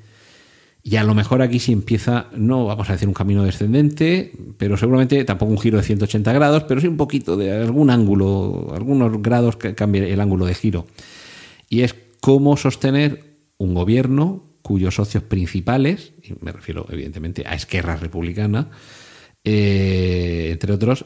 Y 0.84 0.96
a 0.96 1.04
lo 1.04 1.14
mejor 1.14 1.42
aquí 1.42 1.60
sí 1.60 1.72
empieza, 1.72 2.28
no 2.36 2.66
vamos 2.66 2.90
a 2.90 2.94
decir 2.94 3.08
un 3.08 3.14
camino 3.14 3.44
descendente, 3.44 4.34
pero 4.58 4.76
seguramente 4.76 5.24
tampoco 5.24 5.52
un 5.52 5.60
giro 5.60 5.78
de 5.78 5.84
180 5.84 6.34
grados, 6.34 6.64
pero 6.64 6.82
sí 6.82 6.88
un 6.88 6.98
poquito 6.98 7.38
de 7.38 7.52
algún 7.52 7.90
ángulo, 7.90 8.74
algunos 8.74 9.22
grados 9.22 9.56
que 9.58 9.76
cambie 9.76 10.12
el 10.12 10.20
ángulo 10.20 10.46
de 10.46 10.56
giro 10.56 10.88
y 11.70 11.82
es 11.82 11.96
cómo 12.22 12.58
sostener 12.58 13.38
un 13.58 13.74
gobierno 13.74 14.44
cuyos 14.62 14.96
socios 14.96 15.24
principales, 15.24 16.12
y 16.22 16.34
me 16.42 16.52
refiero 16.52 16.86
evidentemente 16.90 17.46
a 17.48 17.54
Esquerra 17.54 17.96
Republicana, 17.96 18.70
eh, 19.46 20.50
entre 20.52 20.74
otros, 20.74 21.06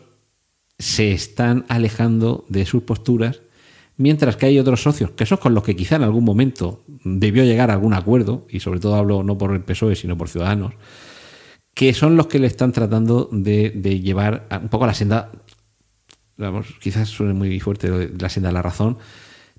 se 0.79 1.11
están 1.11 1.65
alejando 1.69 2.43
de 2.49 2.65
sus 2.65 2.81
posturas, 2.81 3.41
mientras 3.97 4.35
que 4.35 4.47
hay 4.47 4.57
otros 4.57 4.81
socios, 4.81 5.11
que 5.11 5.27
son 5.27 5.37
con 5.37 5.53
los 5.53 5.63
que 5.63 5.75
quizá 5.75 5.97
en 5.97 6.01
algún 6.01 6.23
momento 6.23 6.83
debió 7.03 7.43
llegar 7.43 7.69
a 7.69 7.73
algún 7.73 7.93
acuerdo, 7.93 8.47
y 8.49 8.61
sobre 8.61 8.79
todo 8.79 8.95
hablo 8.95 9.21
no 9.21 9.37
por 9.37 9.53
el 9.53 9.61
PSOE, 9.61 9.95
sino 9.95 10.17
por 10.17 10.27
Ciudadanos, 10.27 10.73
que 11.75 11.93
son 11.93 12.17
los 12.17 12.25
que 12.25 12.39
le 12.39 12.47
están 12.47 12.71
tratando 12.71 13.29
de, 13.31 13.69
llevar 14.01 14.47
un 14.59 14.69
poco 14.69 14.85
a 14.85 14.87
la 14.87 14.95
senda, 14.95 15.31
vamos, 16.35 16.67
quizás 16.81 17.09
suene 17.09 17.33
muy 17.33 17.59
fuerte 17.59 18.09
la 18.19 18.29
senda 18.29 18.49
de 18.49 18.53
la 18.53 18.63
razón, 18.63 18.97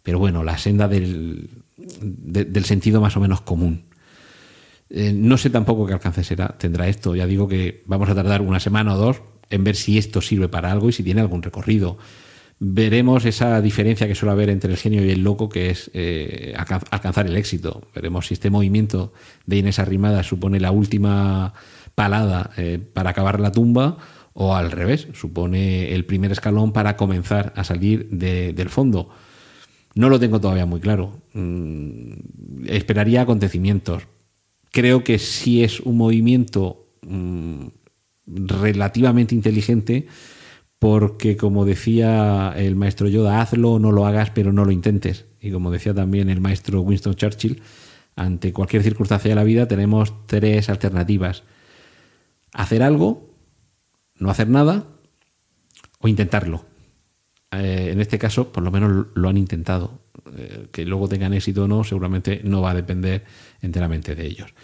pero 0.02 0.18
bueno, 0.18 0.42
la 0.42 0.58
senda 0.58 0.88
del, 0.88 1.48
del 1.76 2.64
sentido 2.64 3.00
más 3.00 3.16
o 3.16 3.20
menos 3.20 3.40
común. 3.40 3.84
Eh, 4.94 5.12
no 5.14 5.38
sé 5.38 5.48
tampoco 5.48 5.86
qué 5.86 5.94
alcance 5.94 6.22
será, 6.22 6.48
tendrá 6.58 6.86
esto. 6.86 7.16
Ya 7.16 7.26
digo 7.26 7.48
que 7.48 7.82
vamos 7.86 8.10
a 8.10 8.14
tardar 8.14 8.42
una 8.42 8.60
semana 8.60 8.94
o 8.94 8.98
dos 8.98 9.22
en 9.48 9.64
ver 9.64 9.74
si 9.74 9.96
esto 9.96 10.20
sirve 10.20 10.48
para 10.48 10.70
algo 10.70 10.90
y 10.90 10.92
si 10.92 11.02
tiene 11.02 11.22
algún 11.22 11.42
recorrido. 11.42 11.96
Veremos 12.58 13.24
esa 13.24 13.60
diferencia 13.60 14.06
que 14.06 14.14
suele 14.14 14.32
haber 14.32 14.50
entre 14.50 14.70
el 14.70 14.76
genio 14.76 15.04
y 15.04 15.10
el 15.10 15.22
loco, 15.24 15.48
que 15.48 15.70
es 15.70 15.90
eh, 15.94 16.54
alcanzar 16.90 17.26
el 17.26 17.36
éxito. 17.36 17.88
Veremos 17.94 18.26
si 18.26 18.34
este 18.34 18.50
movimiento 18.50 19.12
de 19.46 19.56
Inés 19.56 19.78
Arrimada 19.78 20.22
supone 20.22 20.60
la 20.60 20.70
última 20.70 21.54
palada 21.94 22.50
eh, 22.56 22.78
para 22.78 23.10
acabar 23.10 23.40
la 23.40 23.50
tumba 23.50 23.96
o 24.34 24.54
al 24.54 24.70
revés, 24.70 25.08
supone 25.14 25.92
el 25.94 26.04
primer 26.04 26.32
escalón 26.32 26.72
para 26.72 26.96
comenzar 26.96 27.52
a 27.56 27.64
salir 27.64 28.08
del 28.10 28.68
fondo. 28.68 29.10
No 29.94 30.08
lo 30.08 30.18
tengo 30.18 30.40
todavía 30.40 30.66
muy 30.66 30.80
claro. 30.80 31.22
Mm, 31.34 32.66
esperaría 32.66 33.22
acontecimientos. 33.22 34.04
Creo 34.70 35.04
que 35.04 35.18
sí 35.18 35.62
es 35.62 35.80
un 35.80 35.98
movimiento 35.98 36.86
mm, 37.02 37.66
relativamente 38.26 39.34
inteligente 39.34 40.06
porque 40.78 41.36
como 41.36 41.64
decía 41.64 42.54
el 42.56 42.74
maestro 42.74 43.06
Yoda, 43.06 43.40
hazlo 43.40 43.78
no 43.78 43.92
lo 43.92 44.06
hagas, 44.06 44.30
pero 44.30 44.52
no 44.52 44.64
lo 44.64 44.72
intentes. 44.72 45.26
Y 45.40 45.50
como 45.50 45.70
decía 45.70 45.94
también 45.94 46.28
el 46.28 46.40
maestro 46.40 46.80
Winston 46.80 47.14
Churchill, 47.14 47.62
ante 48.16 48.52
cualquier 48.52 48.82
circunstancia 48.82 49.28
de 49.28 49.34
la 49.34 49.44
vida 49.44 49.68
tenemos 49.68 50.26
tres 50.26 50.68
alternativas. 50.68 51.44
Hacer 52.52 52.82
algo, 52.82 53.30
no 54.18 54.30
hacer 54.30 54.48
nada 54.48 54.86
o 56.00 56.08
intentarlo. 56.08 56.64
Eh, 57.52 57.90
en 57.92 58.00
este 58.00 58.18
caso, 58.18 58.50
por 58.50 58.62
lo 58.62 58.70
menos 58.70 59.06
lo 59.14 59.28
han 59.28 59.36
intentado. 59.36 60.00
Eh, 60.36 60.68
que 60.72 60.84
luego 60.84 61.08
tengan 61.08 61.34
éxito 61.34 61.64
o 61.64 61.68
no, 61.68 61.84
seguramente 61.84 62.40
no 62.44 62.62
va 62.62 62.70
a 62.70 62.74
depender 62.74 63.24
enteramente 63.60 64.14
de 64.14 64.26
ellos. 64.26 64.54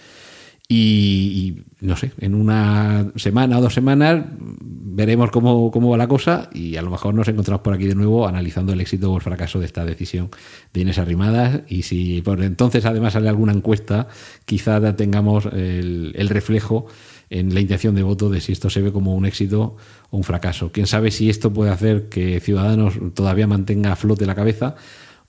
Y, 0.70 1.62
no 1.80 1.96
sé, 1.96 2.12
en 2.18 2.34
una 2.34 3.10
semana 3.16 3.58
o 3.58 3.62
dos 3.62 3.72
semanas 3.72 4.22
veremos 4.38 5.30
cómo, 5.30 5.70
cómo, 5.70 5.88
va 5.88 5.96
la 5.96 6.08
cosa 6.08 6.50
y 6.52 6.76
a 6.76 6.82
lo 6.82 6.90
mejor 6.90 7.14
nos 7.14 7.26
encontramos 7.26 7.62
por 7.62 7.72
aquí 7.72 7.86
de 7.86 7.94
nuevo 7.94 8.28
analizando 8.28 8.74
el 8.74 8.80
éxito 8.82 9.10
o 9.10 9.16
el 9.16 9.22
fracaso 9.22 9.60
de 9.60 9.64
esta 9.64 9.86
decisión 9.86 10.28
de 10.74 10.82
Inés 10.82 10.98
Arrimadas 10.98 11.60
y 11.68 11.84
si 11.84 12.20
por 12.20 12.42
entonces 12.42 12.84
además 12.84 13.14
sale 13.14 13.30
alguna 13.30 13.52
encuesta, 13.52 14.08
quizá 14.44 14.94
tengamos 14.94 15.46
el, 15.46 16.12
el 16.14 16.28
reflejo 16.28 16.86
en 17.30 17.54
la 17.54 17.60
intención 17.60 17.94
de 17.94 18.02
voto 18.02 18.30
de 18.30 18.40
si 18.40 18.52
esto 18.52 18.70
se 18.70 18.82
ve 18.82 18.92
como 18.92 19.14
un 19.14 19.26
éxito 19.26 19.76
o 20.10 20.16
un 20.16 20.24
fracaso. 20.24 20.72
Quién 20.72 20.86
sabe 20.86 21.10
si 21.10 21.30
esto 21.30 21.52
puede 21.52 21.70
hacer 21.70 22.08
que 22.08 22.40
Ciudadanos 22.40 22.94
todavía 23.14 23.46
mantenga 23.46 23.92
a 23.92 23.96
flote 23.96 24.26
la 24.26 24.34
cabeza 24.34 24.76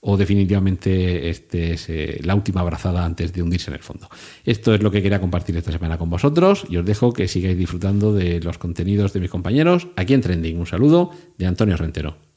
o 0.00 0.16
definitivamente 0.16 1.28
este 1.28 1.74
es 1.74 1.88
eh, 1.90 2.20
la 2.24 2.34
última 2.34 2.62
abrazada 2.62 3.04
antes 3.04 3.32
de 3.32 3.42
hundirse 3.42 3.70
en 3.70 3.74
el 3.74 3.82
fondo. 3.82 4.08
Esto 4.44 4.74
es 4.74 4.82
lo 4.82 4.90
que 4.90 5.02
quería 5.02 5.20
compartir 5.20 5.56
esta 5.56 5.72
semana 5.72 5.98
con 5.98 6.08
vosotros 6.08 6.64
y 6.68 6.78
os 6.78 6.84
dejo 6.84 7.12
que 7.12 7.28
sigáis 7.28 7.58
disfrutando 7.58 8.14
de 8.14 8.40
los 8.40 8.58
contenidos 8.58 9.12
de 9.12 9.20
mis 9.20 9.30
compañeros 9.30 9.88
aquí 9.96 10.14
en 10.14 10.22
Trending. 10.22 10.58
Un 10.58 10.66
saludo 10.66 11.10
de 11.36 11.46
Antonio 11.46 11.76
Rentero. 11.76 12.29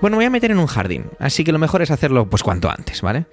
Bueno, 0.00 0.16
me 0.16 0.20
voy 0.20 0.24
a 0.24 0.30
meter 0.30 0.50
en 0.50 0.58
un 0.58 0.66
jardín, 0.66 1.04
así 1.18 1.44
que 1.44 1.52
lo 1.52 1.58
mejor 1.58 1.82
es 1.82 1.90
hacerlo 1.90 2.28
pues 2.28 2.42
cuanto 2.42 2.70
antes, 2.70 3.02
¿vale? 3.02 3.26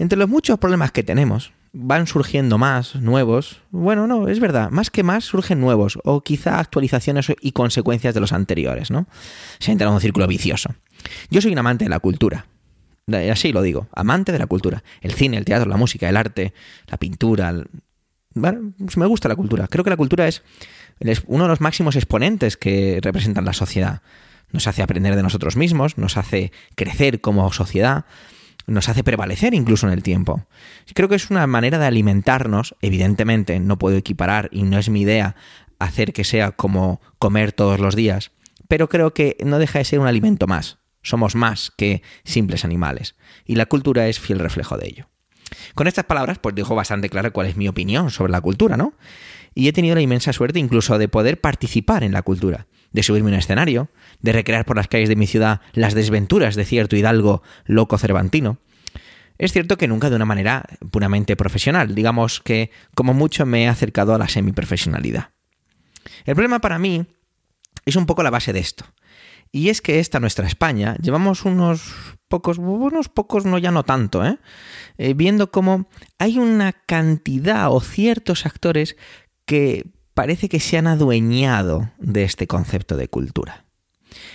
Entre 0.00 0.18
los 0.18 0.28
muchos 0.28 0.58
problemas 0.58 0.90
que 0.90 1.04
tenemos, 1.04 1.52
van 1.72 2.08
surgiendo 2.08 2.58
más, 2.58 2.96
nuevos. 2.96 3.60
Bueno, 3.70 4.08
no, 4.08 4.26
es 4.26 4.40
verdad, 4.40 4.70
más 4.70 4.90
que 4.90 5.04
más 5.04 5.24
surgen 5.24 5.60
nuevos, 5.60 5.96
o 6.02 6.20
quizá 6.22 6.58
actualizaciones 6.58 7.32
y 7.40 7.52
consecuencias 7.52 8.14
de 8.14 8.20
los 8.20 8.32
anteriores, 8.32 8.90
¿no? 8.90 9.06
Se 9.60 9.70
entra 9.70 9.86
en 9.86 9.94
un 9.94 10.00
círculo 10.00 10.26
vicioso. 10.26 10.74
Yo 11.30 11.40
soy 11.40 11.52
un 11.52 11.58
amante 11.58 11.84
de 11.84 11.90
la 11.90 12.00
cultura, 12.00 12.46
así 13.30 13.52
lo 13.52 13.62
digo, 13.62 13.86
amante 13.92 14.32
de 14.32 14.40
la 14.40 14.46
cultura. 14.46 14.82
El 15.00 15.12
cine, 15.12 15.36
el 15.36 15.44
teatro, 15.44 15.70
la 15.70 15.76
música, 15.76 16.08
el 16.08 16.16
arte, 16.16 16.52
la 16.88 16.96
pintura, 16.96 17.54
pues 18.34 18.96
me 18.96 19.06
gusta 19.06 19.28
la 19.28 19.36
cultura. 19.36 19.68
Creo 19.68 19.84
que 19.84 19.90
la 19.90 19.96
cultura 19.96 20.26
es 20.26 20.42
uno 21.26 21.44
de 21.44 21.48
los 21.48 21.60
máximos 21.60 21.94
exponentes 21.94 22.56
que 22.56 22.98
representan 23.02 23.44
la 23.44 23.52
sociedad. 23.52 24.02
Nos 24.52 24.66
hace 24.66 24.82
aprender 24.82 25.16
de 25.16 25.22
nosotros 25.22 25.56
mismos, 25.56 25.98
nos 25.98 26.16
hace 26.16 26.52
crecer 26.74 27.20
como 27.20 27.52
sociedad, 27.52 28.06
nos 28.66 28.88
hace 28.88 29.02
prevalecer 29.02 29.54
incluso 29.54 29.86
en 29.86 29.92
el 29.92 30.02
tiempo. 30.02 30.46
Creo 30.94 31.08
que 31.08 31.16
es 31.16 31.30
una 31.30 31.46
manera 31.46 31.78
de 31.78 31.86
alimentarnos, 31.86 32.76
evidentemente 32.80 33.60
no 33.60 33.78
puedo 33.78 33.96
equiparar 33.96 34.48
y 34.52 34.62
no 34.62 34.78
es 34.78 34.88
mi 34.88 35.02
idea 35.02 35.36
hacer 35.78 36.12
que 36.12 36.24
sea 36.24 36.52
como 36.52 37.00
comer 37.18 37.52
todos 37.52 37.80
los 37.80 37.96
días, 37.96 38.32
pero 38.68 38.88
creo 38.88 39.14
que 39.14 39.36
no 39.44 39.58
deja 39.58 39.78
de 39.78 39.84
ser 39.84 40.00
un 40.00 40.06
alimento 40.06 40.46
más. 40.46 40.78
Somos 41.02 41.34
más 41.34 41.72
que 41.76 42.02
simples 42.24 42.64
animales 42.64 43.14
y 43.44 43.54
la 43.54 43.66
cultura 43.66 44.08
es 44.08 44.20
fiel 44.20 44.38
reflejo 44.38 44.76
de 44.76 44.88
ello. 44.88 45.08
Con 45.74 45.86
estas 45.86 46.04
palabras, 46.04 46.38
pues 46.38 46.54
dejo 46.54 46.74
bastante 46.74 47.08
claro 47.08 47.32
cuál 47.32 47.46
es 47.46 47.56
mi 47.56 47.68
opinión 47.68 48.10
sobre 48.10 48.32
la 48.32 48.40
cultura, 48.40 48.76
¿no? 48.76 48.92
Y 49.54 49.68
he 49.68 49.72
tenido 49.72 49.94
la 49.94 50.02
inmensa 50.02 50.32
suerte 50.32 50.58
incluso 50.58 50.98
de 50.98 51.08
poder 51.08 51.40
participar 51.40 52.04
en 52.04 52.12
la 52.12 52.22
cultura, 52.22 52.66
de 52.92 53.02
subirme 53.02 53.30
a 53.30 53.34
un 53.34 53.38
escenario, 53.38 53.90
de 54.20 54.32
recrear 54.32 54.64
por 54.64 54.76
las 54.76 54.88
calles 54.88 55.08
de 55.08 55.16
mi 55.16 55.26
ciudad 55.26 55.60
las 55.72 55.94
desventuras 55.94 56.54
de 56.54 56.64
cierto 56.64 56.96
hidalgo 56.96 57.42
loco 57.64 57.98
cervantino. 57.98 58.58
Es 59.38 59.52
cierto 59.52 59.78
que 59.78 59.86
nunca 59.86 60.10
de 60.10 60.16
una 60.16 60.24
manera 60.24 60.64
puramente 60.90 61.36
profesional, 61.36 61.94
digamos 61.94 62.40
que 62.40 62.70
como 62.94 63.14
mucho 63.14 63.46
me 63.46 63.64
he 63.64 63.68
acercado 63.68 64.14
a 64.14 64.18
la 64.18 64.28
semiprofesionalidad. 64.28 65.30
El 66.24 66.34
problema 66.34 66.60
para 66.60 66.78
mí 66.78 67.06
es 67.84 67.96
un 67.96 68.06
poco 68.06 68.22
la 68.22 68.30
base 68.30 68.52
de 68.52 68.58
esto. 68.58 68.84
Y 69.50 69.70
es 69.70 69.80
que 69.80 70.00
esta 70.00 70.20
nuestra 70.20 70.46
España, 70.46 70.96
llevamos 71.00 71.44
unos 71.44 71.94
pocos, 72.28 72.58
unos 72.58 73.08
pocos, 73.08 73.46
no 73.46 73.58
ya 73.58 73.70
no 73.70 73.84
tanto, 73.84 74.24
¿eh? 74.24 74.38
¿eh? 74.98 75.14
viendo 75.14 75.50
cómo 75.50 75.88
hay 76.18 76.38
una 76.38 76.72
cantidad 76.72 77.72
o 77.72 77.80
ciertos 77.80 78.44
actores 78.44 78.96
que 79.46 79.86
parece 80.18 80.48
que 80.48 80.58
se 80.58 80.76
han 80.76 80.88
adueñado 80.88 81.92
de 82.00 82.24
este 82.24 82.48
concepto 82.48 82.96
de 82.96 83.06
cultura. 83.06 83.66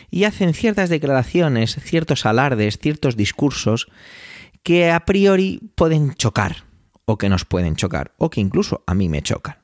Y 0.10 0.24
hacen 0.24 0.54
ciertas 0.54 0.90
declaraciones, 0.90 1.76
ciertos 1.84 2.26
alardes, 2.26 2.78
ciertos 2.78 3.18
discursos 3.18 3.88
que 4.64 4.92
a 4.92 5.02
priori 5.02 5.60
pueden 5.76 6.14
chocar, 6.14 6.64
o 7.04 7.18
que 7.18 7.28
nos 7.28 7.44
pueden 7.44 7.76
chocar, 7.76 8.14
o 8.18 8.30
que 8.30 8.40
incluso 8.40 8.86
a 8.88 8.94
mí 8.94 9.10
me 9.10 9.22
chocan. 9.22 9.58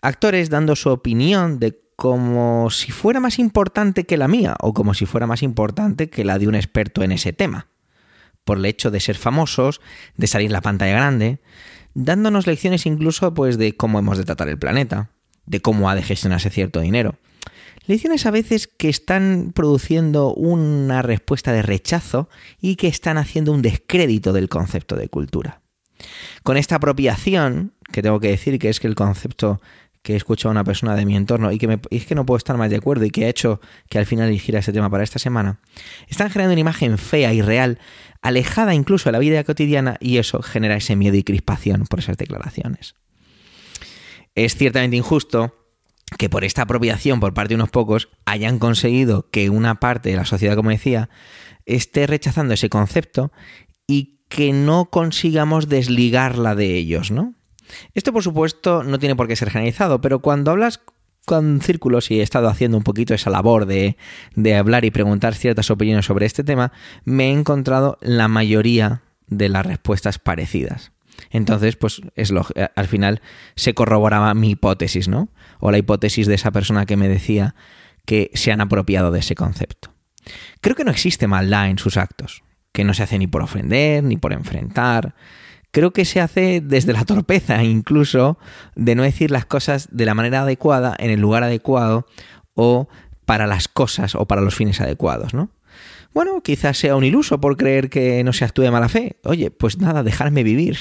Actores 0.00 0.48
dando 0.48 0.74
su 0.76 0.88
opinión 0.88 1.58
de 1.58 1.78
como 1.94 2.70
si 2.70 2.90
fuera 2.90 3.20
más 3.20 3.38
importante 3.38 4.04
que 4.04 4.16
la 4.16 4.28
mía 4.28 4.56
o 4.60 4.72
como 4.72 4.94
si 4.94 5.04
fuera 5.04 5.26
más 5.26 5.42
importante 5.42 6.08
que 6.08 6.24
la 6.24 6.38
de 6.38 6.48
un 6.48 6.54
experto 6.54 7.02
en 7.02 7.12
ese 7.12 7.34
tema, 7.34 7.66
por 8.44 8.56
el 8.56 8.64
hecho 8.64 8.90
de 8.90 9.00
ser 9.00 9.18
famosos, 9.18 9.82
de 10.16 10.26
salir 10.26 10.50
la 10.50 10.62
pantalla 10.62 10.94
grande, 10.94 11.42
dándonos 11.92 12.46
lecciones 12.46 12.86
incluso 12.86 13.34
pues 13.34 13.58
de 13.58 13.76
cómo 13.76 13.98
hemos 13.98 14.16
de 14.16 14.24
tratar 14.24 14.48
el 14.48 14.58
planeta, 14.58 15.10
de 15.48 15.60
cómo 15.60 15.90
ha 15.90 15.94
de 15.94 16.02
gestionarse 16.02 16.50
cierto 16.50 16.80
dinero. 16.80 17.16
Lecciones 17.86 18.26
a 18.26 18.30
veces 18.30 18.66
que 18.66 18.90
están 18.90 19.52
produciendo 19.54 20.34
una 20.34 21.00
respuesta 21.00 21.52
de 21.52 21.62
rechazo 21.62 22.28
y 22.60 22.76
que 22.76 22.86
están 22.86 23.16
haciendo 23.16 23.52
un 23.52 23.62
descrédito 23.62 24.34
del 24.34 24.50
concepto 24.50 24.94
de 24.94 25.08
cultura. 25.08 25.62
Con 26.42 26.58
esta 26.58 26.76
apropiación, 26.76 27.72
que 27.90 28.02
tengo 28.02 28.20
que 28.20 28.28
decir 28.28 28.58
que 28.58 28.68
es 28.68 28.78
que 28.78 28.86
el 28.86 28.94
concepto 28.94 29.60
que 30.02 30.12
he 30.12 30.16
escuchado 30.16 30.50
a 30.50 30.52
una 30.52 30.64
persona 30.64 30.94
de 30.94 31.06
mi 31.06 31.16
entorno 31.16 31.50
y 31.50 31.58
que 31.58 31.66
me, 31.66 31.80
es 31.90 32.06
que 32.06 32.14
no 32.14 32.26
puedo 32.26 32.36
estar 32.36 32.56
más 32.56 32.70
de 32.70 32.76
acuerdo 32.76 33.04
y 33.04 33.10
que 33.10 33.24
ha 33.24 33.28
hecho 33.28 33.60
que 33.88 33.98
al 33.98 34.06
final 34.06 34.28
eligiera 34.28 34.60
este 34.60 34.72
tema 34.72 34.90
para 34.90 35.02
esta 35.02 35.18
semana, 35.18 35.60
están 36.08 36.30
generando 36.30 36.52
una 36.52 36.60
imagen 36.60 36.98
fea 36.98 37.32
y 37.32 37.42
real, 37.42 37.78
alejada 38.22 38.74
incluso 38.74 39.08
de 39.08 39.12
la 39.12 39.18
vida 39.18 39.42
cotidiana 39.44 39.96
y 40.00 40.18
eso 40.18 40.42
genera 40.42 40.76
ese 40.76 40.94
miedo 40.94 41.16
y 41.16 41.24
crispación 41.24 41.86
por 41.86 42.00
esas 42.00 42.16
declaraciones. 42.16 42.94
Es 44.38 44.54
ciertamente 44.54 44.96
injusto 44.96 45.52
que 46.16 46.30
por 46.30 46.44
esta 46.44 46.62
apropiación 46.62 47.18
por 47.18 47.34
parte 47.34 47.48
de 47.48 47.54
unos 47.56 47.70
pocos 47.70 48.08
hayan 48.24 48.60
conseguido 48.60 49.28
que 49.32 49.50
una 49.50 49.80
parte 49.80 50.10
de 50.10 50.16
la 50.16 50.26
sociedad, 50.26 50.54
como 50.54 50.70
decía, 50.70 51.10
esté 51.66 52.06
rechazando 52.06 52.54
ese 52.54 52.68
concepto 52.68 53.32
y 53.88 54.20
que 54.28 54.52
no 54.52 54.90
consigamos 54.90 55.68
desligarla 55.68 56.54
de 56.54 56.76
ellos, 56.76 57.10
¿no? 57.10 57.34
Esto, 57.94 58.12
por 58.12 58.22
supuesto, 58.22 58.84
no 58.84 59.00
tiene 59.00 59.16
por 59.16 59.26
qué 59.26 59.34
ser 59.34 59.50
generalizado, 59.50 60.00
pero 60.00 60.20
cuando 60.20 60.52
hablas 60.52 60.80
con 61.26 61.60
círculos 61.60 62.12
y 62.12 62.20
he 62.20 62.22
estado 62.22 62.46
haciendo 62.46 62.76
un 62.76 62.84
poquito 62.84 63.14
esa 63.14 63.30
labor 63.30 63.66
de, 63.66 63.96
de 64.36 64.54
hablar 64.54 64.84
y 64.84 64.92
preguntar 64.92 65.34
ciertas 65.34 65.68
opiniones 65.68 66.06
sobre 66.06 66.26
este 66.26 66.44
tema, 66.44 66.70
me 67.04 67.30
he 67.30 67.32
encontrado 67.32 67.98
la 68.02 68.28
mayoría 68.28 69.02
de 69.26 69.48
las 69.48 69.66
respuestas 69.66 70.20
parecidas. 70.20 70.92
Entonces, 71.30 71.76
pues 71.76 72.00
es 72.14 72.30
lo, 72.30 72.46
al 72.74 72.86
final 72.86 73.20
se 73.54 73.74
corroboraba 73.74 74.32
mi 74.34 74.50
hipótesis, 74.50 75.08
¿no? 75.08 75.28
O 75.60 75.70
la 75.70 75.78
hipótesis 75.78 76.26
de 76.26 76.34
esa 76.34 76.50
persona 76.50 76.86
que 76.86 76.96
me 76.96 77.08
decía 77.08 77.54
que 78.06 78.30
se 78.34 78.52
han 78.52 78.60
apropiado 78.60 79.10
de 79.10 79.20
ese 79.20 79.34
concepto. 79.34 79.92
Creo 80.60 80.76
que 80.76 80.84
no 80.84 80.90
existe 80.90 81.26
maldad 81.26 81.68
en 81.68 81.78
sus 81.78 81.96
actos, 81.96 82.42
que 82.72 82.84
no 82.84 82.94
se 82.94 83.02
hace 83.02 83.18
ni 83.18 83.26
por 83.26 83.42
ofender, 83.42 84.02
ni 84.04 84.16
por 84.16 84.32
enfrentar, 84.32 85.14
creo 85.70 85.92
que 85.92 86.04
se 86.04 86.20
hace 86.20 86.60
desde 86.60 86.92
la 86.92 87.04
torpeza, 87.04 87.62
incluso 87.62 88.38
de 88.74 88.94
no 88.94 89.02
decir 89.02 89.30
las 89.30 89.46
cosas 89.46 89.88
de 89.92 90.06
la 90.06 90.14
manera 90.14 90.42
adecuada, 90.42 90.96
en 90.98 91.10
el 91.10 91.20
lugar 91.20 91.44
adecuado 91.44 92.06
o 92.54 92.88
para 93.24 93.46
las 93.46 93.68
cosas 93.68 94.14
o 94.14 94.26
para 94.26 94.40
los 94.40 94.54
fines 94.54 94.80
adecuados, 94.80 95.34
¿no? 95.34 95.50
Bueno, 96.14 96.42
quizás 96.42 96.78
sea 96.78 96.96
un 96.96 97.04
iluso 97.04 97.40
por 97.40 97.56
creer 97.56 97.90
que 97.90 98.24
no 98.24 98.32
se 98.32 98.44
actúe 98.44 98.62
de 98.62 98.70
mala 98.70 98.88
fe. 98.88 99.16
Oye, 99.24 99.50
pues 99.50 99.78
nada, 99.78 100.02
dejarme 100.02 100.42
vivir. 100.42 100.78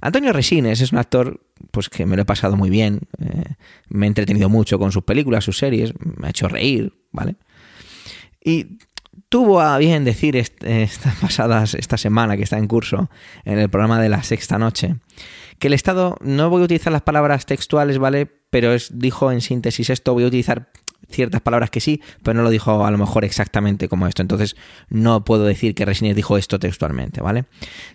Antonio 0.00 0.32
Resines 0.32 0.80
es 0.80 0.92
un 0.92 0.98
actor 0.98 1.40
pues 1.70 1.88
que 1.88 2.06
me 2.06 2.16
lo 2.16 2.22
he 2.22 2.24
pasado 2.24 2.56
muy 2.56 2.70
bien, 2.70 3.00
eh, 3.20 3.54
me 3.88 4.06
he 4.06 4.08
entretenido 4.08 4.48
mucho 4.48 4.78
con 4.78 4.92
sus 4.92 5.04
películas, 5.04 5.44
sus 5.44 5.58
series, 5.58 5.92
me 5.98 6.28
ha 6.28 6.30
hecho 6.30 6.48
reír, 6.48 6.94
¿vale? 7.12 7.36
Y 8.42 8.78
tuvo 9.28 9.60
a 9.60 9.76
bien 9.78 10.04
decir 10.04 10.36
estas 10.36 11.16
pasadas, 11.20 11.74
esta 11.74 11.96
semana 11.96 12.36
que 12.36 12.42
está 12.42 12.58
en 12.58 12.66
curso, 12.66 13.10
en 13.44 13.58
el 13.58 13.68
programa 13.68 14.00
de 14.00 14.08
la 14.08 14.22
sexta 14.22 14.58
noche, 14.58 14.96
que 15.58 15.66
el 15.66 15.74
Estado, 15.74 16.16
no 16.20 16.50
voy 16.50 16.62
a 16.62 16.64
utilizar 16.64 16.92
las 16.92 17.02
palabras 17.02 17.46
textuales, 17.46 17.98
¿vale? 17.98 18.26
Pero 18.50 18.72
es, 18.72 18.98
dijo 18.98 19.32
en 19.32 19.40
síntesis 19.40 19.90
esto, 19.90 20.14
voy 20.14 20.24
a 20.24 20.28
utilizar 20.28 20.70
ciertas 21.10 21.40
palabras 21.40 21.70
que 21.70 21.80
sí, 21.80 22.02
pero 22.22 22.34
no 22.34 22.42
lo 22.42 22.50
dijo 22.50 22.84
a 22.84 22.90
lo 22.90 22.98
mejor 22.98 23.24
exactamente 23.24 23.88
como 23.88 24.06
esto. 24.06 24.22
Entonces 24.22 24.56
no 24.88 25.24
puedo 25.24 25.44
decir 25.44 25.74
que 25.74 25.84
Resines 25.84 26.16
dijo 26.16 26.36
esto 26.36 26.58
textualmente, 26.58 27.20
¿vale? 27.20 27.46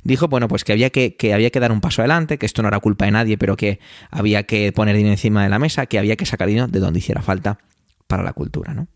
Dijo, 0.04 0.28
bueno, 0.28 0.48
pues 0.48 0.63
que 0.63 0.72
había 0.72 0.89
que, 0.89 1.16
que 1.16 1.34
había 1.34 1.50
que 1.50 1.60
dar 1.60 1.72
un 1.72 1.82
paso 1.82 2.02
adelante, 2.02 2.38
que 2.38 2.46
esto 2.46 2.62
no 2.62 2.68
era 2.68 2.80
culpa 2.80 3.06
de 3.06 3.12
nadie, 3.12 3.38
pero 3.38 3.56
que 3.56 3.80
había 4.10 4.44
que 4.44 4.72
poner 4.72 4.96
dinero 4.96 5.13
encima 5.13 5.44
de 5.44 5.50
la 5.50 5.60
mesa, 5.60 5.86
que 5.86 6.00
había 6.00 6.16
que 6.16 6.26
sacar 6.26 6.48
dinero 6.48 6.68
de 6.68 6.80
donde 6.80 7.00
hiciera 7.00 7.22
falta 7.22 7.60
para 8.08 8.24
la 8.24 8.34
cultura, 8.34 8.74
¿no? 8.74 8.88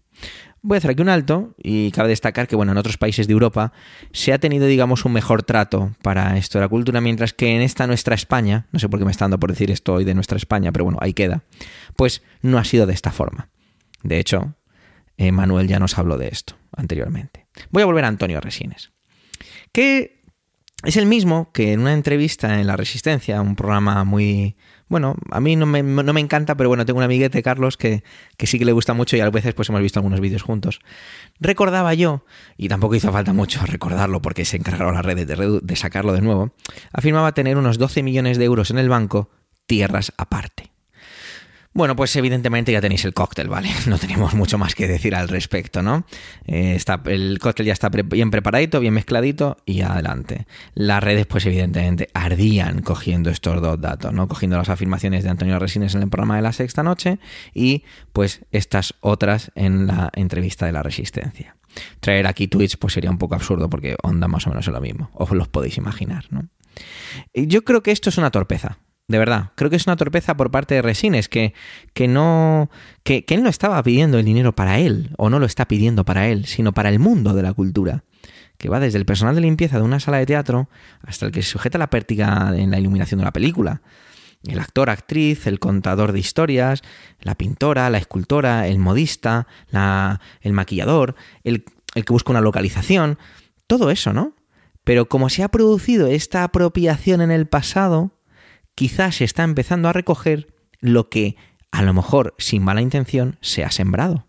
Voy 0.64 0.76
a 0.76 0.80
hacer 0.80 0.92
aquí 0.92 1.02
un 1.02 1.10
alto 1.10 1.54
y 1.62 1.92
cabe 1.92 2.10
destacar 2.10 2.48
que, 2.48 2.56
bueno, 2.56 2.72
en 2.72 2.78
otros 2.78 2.98
países 2.98 3.28
de 3.28 3.34
Europa 3.34 3.72
se 4.12 4.34
ha 4.34 4.40
tenido, 4.40 4.66
digamos, 4.66 5.06
un 5.06 5.14
mejor 5.14 5.44
trato 5.44 5.96
para 6.02 6.36
esto 6.38 6.58
de 6.58 6.66
la 6.66 6.68
cultura, 6.68 7.00
mientras 7.00 7.32
que 7.32 7.56
en 7.56 7.62
esta 7.62 7.88
nuestra 7.88 8.16
España, 8.16 8.66
no 8.72 8.80
sé 8.80 8.90
por 8.90 9.00
qué 9.00 9.06
me 9.06 9.12
está 9.12 9.26
dando 9.26 9.40
por 9.40 9.52
decir 9.52 9.70
esto 9.72 9.94
hoy 9.94 10.04
de 10.04 10.16
nuestra 10.16 10.36
España, 10.36 10.72
pero 10.72 10.84
bueno, 10.84 10.98
ahí 11.00 11.14
queda, 11.14 11.44
pues 11.96 12.24
no 12.42 12.58
ha 12.58 12.64
sido 12.64 12.88
de 12.88 12.94
esta 12.94 13.12
forma. 13.12 13.50
De 14.04 14.20
hecho, 14.20 14.56
Manuel 15.18 15.68
ya 15.68 15.80
nos 15.80 15.98
habló 15.98 16.18
de 16.18 16.28
esto 16.28 16.56
anteriormente. 16.76 17.48
Voy 17.72 17.84
a 17.84 17.86
volver 17.86 18.06
a 18.06 18.08
Antonio 18.08 18.40
Resines, 18.40 18.92
que 19.72 20.18
es 20.84 20.96
el 20.96 21.08
mismo 21.08 21.52
que 21.52 21.74
en 21.74 21.80
una 21.80 21.94
entrevista 21.94 22.60
en 22.60 22.68
La 22.68 22.78
Resistencia, 22.78 23.42
un 23.42 23.56
programa 23.56 24.04
muy, 24.04 24.56
bueno, 24.88 25.16
a 25.32 25.40
mí 25.40 25.56
no 25.56 25.66
me, 25.66 25.82
no 25.82 26.14
me, 26.14 26.22
encanta, 26.22 26.56
pero 26.56 26.70
bueno, 26.70 26.86
tengo 26.86 27.00
un 27.00 27.04
amiguete, 27.04 27.42
Carlos, 27.42 27.78
que, 27.78 28.04
que, 28.38 28.46
sí 28.46 28.60
que 28.60 28.66
le 28.66 28.74
gusta 28.74 28.94
mucho 28.94 29.18
y 29.18 29.22
a 29.22 29.30
veces 29.32 29.56
pues 29.56 29.70
hemos 29.70 29.82
visto 29.82 30.00
algunos 30.00 30.20
vídeos 30.20 30.44
juntos. 30.44 30.80
Recordaba 31.40 31.96
yo, 31.96 32.26
y 32.58 32.68
tampoco 32.68 32.94
hizo 32.94 33.12
falta 33.12 33.34
mucho 33.34 33.66
recordarlo 33.66 34.22
porque 34.22 34.46
se 34.46 34.58
encargaron 34.58 34.94
las 34.94 35.06
redes 35.06 35.26
de, 35.28 35.60
de 35.62 35.76
sacarlo 35.76 36.14
de 36.14 36.22
nuevo, 36.22 36.54
afirmaba 36.94 37.32
tener 37.32 37.58
unos 37.58 37.80
12 37.80 38.04
millones 38.04 38.38
de 38.38 38.46
euros 38.46 38.70
en 38.70 38.78
el 38.78 38.88
banco, 38.88 39.32
tierras 39.66 40.14
aparte. 40.18 40.77
Bueno, 41.78 41.96
pues 41.96 42.16
evidentemente 42.16 42.72
ya 42.72 42.82
tenéis 42.82 43.06
el 43.06 43.14
cóctel, 43.14 43.50
¿vale? 43.50 43.70
No 43.86 44.00
tenemos 44.00 44.34
mucho 44.34 44.58
más 44.58 44.74
que 44.74 44.88
decir 44.88 45.14
al 45.14 45.28
respecto, 45.28 45.84
¿no? 45.84 46.08
Eh, 46.48 46.74
está, 46.76 47.00
el 47.06 47.38
cóctel 47.38 47.68
ya 47.68 47.74
está 47.74 47.90
bien 47.90 48.32
preparadito, 48.32 48.80
bien 48.80 48.96
mezcladito 48.96 49.58
y 49.64 49.82
adelante. 49.82 50.48
Las 50.74 51.04
redes, 51.04 51.28
pues 51.28 51.46
evidentemente, 51.46 52.10
ardían 52.16 52.82
cogiendo 52.82 53.30
estos 53.30 53.62
dos 53.62 53.80
datos, 53.80 54.12
¿no? 54.12 54.28
Cogiendo 54.28 54.58
las 54.58 54.70
afirmaciones 54.70 55.24
de 55.24 55.30
Antonio 55.30 55.60
Resines 55.60 55.94
en 55.94 56.02
el 56.02 56.10
programa 56.10 56.38
de 56.38 56.42
la 56.42 56.52
sexta 56.52 56.82
noche 56.82 57.20
y 57.54 57.84
pues 58.12 58.44
estas 58.52 58.96
otras 59.02 59.52
en 59.54 59.86
la 59.86 60.10
entrevista 60.16 60.66
de 60.66 60.72
la 60.72 60.82
resistencia. 60.82 61.58
Traer 62.00 62.26
aquí 62.26 62.48
tweets 62.48 62.76
pues 62.78 62.94
sería 62.94 63.12
un 63.12 63.20
poco 63.20 63.36
absurdo 63.36 63.70
porque 63.70 63.98
onda 64.02 64.28
más 64.28 64.48
o 64.48 64.50
menos 64.50 64.66
lo 64.66 64.82
mismo, 64.82 65.12
os 65.14 65.30
los 65.30 65.48
podéis 65.48 65.78
imaginar, 65.78 66.26
¿no? 66.32 66.50
Yo 67.36 67.64
creo 67.64 67.84
que 67.84 67.92
esto 67.92 68.10
es 68.10 68.18
una 68.18 68.32
torpeza, 68.32 68.80
de 69.08 69.18
verdad, 69.18 69.52
creo 69.56 69.70
que 69.70 69.78
es 69.78 69.88
una 69.88 69.96
torpeza 69.96 70.36
por 70.36 70.52
parte 70.52 70.76
de 70.76 70.82
Resines 70.82 71.30
que, 71.30 71.54
que 71.94 72.10
no. 72.10 72.70
Que, 73.04 73.24
él 73.30 73.42
no 73.42 73.50
estaba 73.50 73.82
pidiendo 73.82 74.20
el 74.20 74.26
dinero 74.26 74.54
para 74.54 74.80
él, 74.80 75.12
o 75.18 75.30
no 75.30 75.40
lo 75.40 75.46
está 75.46 75.66
pidiendo 75.66 76.04
para 76.04 76.28
él, 76.28 76.46
sino 76.46 76.74
para 76.74 76.90
el 76.90 77.00
mundo 77.00 77.34
de 77.34 77.42
la 77.42 77.54
cultura. 77.54 78.04
Que 78.58 78.68
va 78.68 78.82
desde 78.82 78.98
el 78.98 79.06
personal 79.06 79.36
de 79.36 79.42
limpieza 79.42 79.78
de 79.78 79.84
una 79.84 80.02
sala 80.02 80.18
de 80.18 80.26
teatro 80.26 80.68
hasta 81.04 81.26
el 81.26 81.32
que 81.32 81.42
se 81.42 81.50
sujeta 81.50 81.78
la 81.78 81.90
pértiga 81.90 82.52
en 82.56 82.72
la 82.72 82.80
iluminación 82.80 83.20
de 83.20 83.24
una 83.24 83.32
película. 83.32 83.82
el 84.44 84.60
actor, 84.60 84.90
actriz, 84.90 85.48
el 85.48 85.60
contador 85.60 86.12
de 86.12 86.20
historias, 86.20 86.82
la 87.22 87.36
pintora, 87.36 87.90
la 87.90 88.00
escultora, 88.00 88.68
el 88.68 88.78
modista, 88.78 89.48
el 90.42 90.54
maquillador, 90.54 91.16
el, 91.44 91.64
el 91.96 92.04
que 92.04 92.14
busca 92.14 92.32
una 92.32 92.42
localización, 92.42 93.18
todo 93.68 93.90
eso, 93.90 94.12
¿no? 94.12 94.34
Pero 94.84 95.08
como 95.08 95.30
se 95.30 95.44
ha 95.44 95.50
producido 95.50 96.08
esta 96.08 96.44
apropiación 96.44 97.22
en 97.22 97.32
el 97.32 97.46
pasado, 97.46 98.17
quizás 98.78 99.16
se 99.16 99.24
está 99.24 99.44
empezando 99.44 99.90
a 99.90 99.94
recoger 99.94 100.54
lo 100.80 101.10
que, 101.10 101.36
a 101.72 101.82
lo 101.82 101.96
mejor 101.96 102.36
sin 102.38 102.64
mala 102.64 102.84
intención, 102.84 103.40
se 103.42 103.64
ha 103.64 103.72
sembrado. 103.72 104.28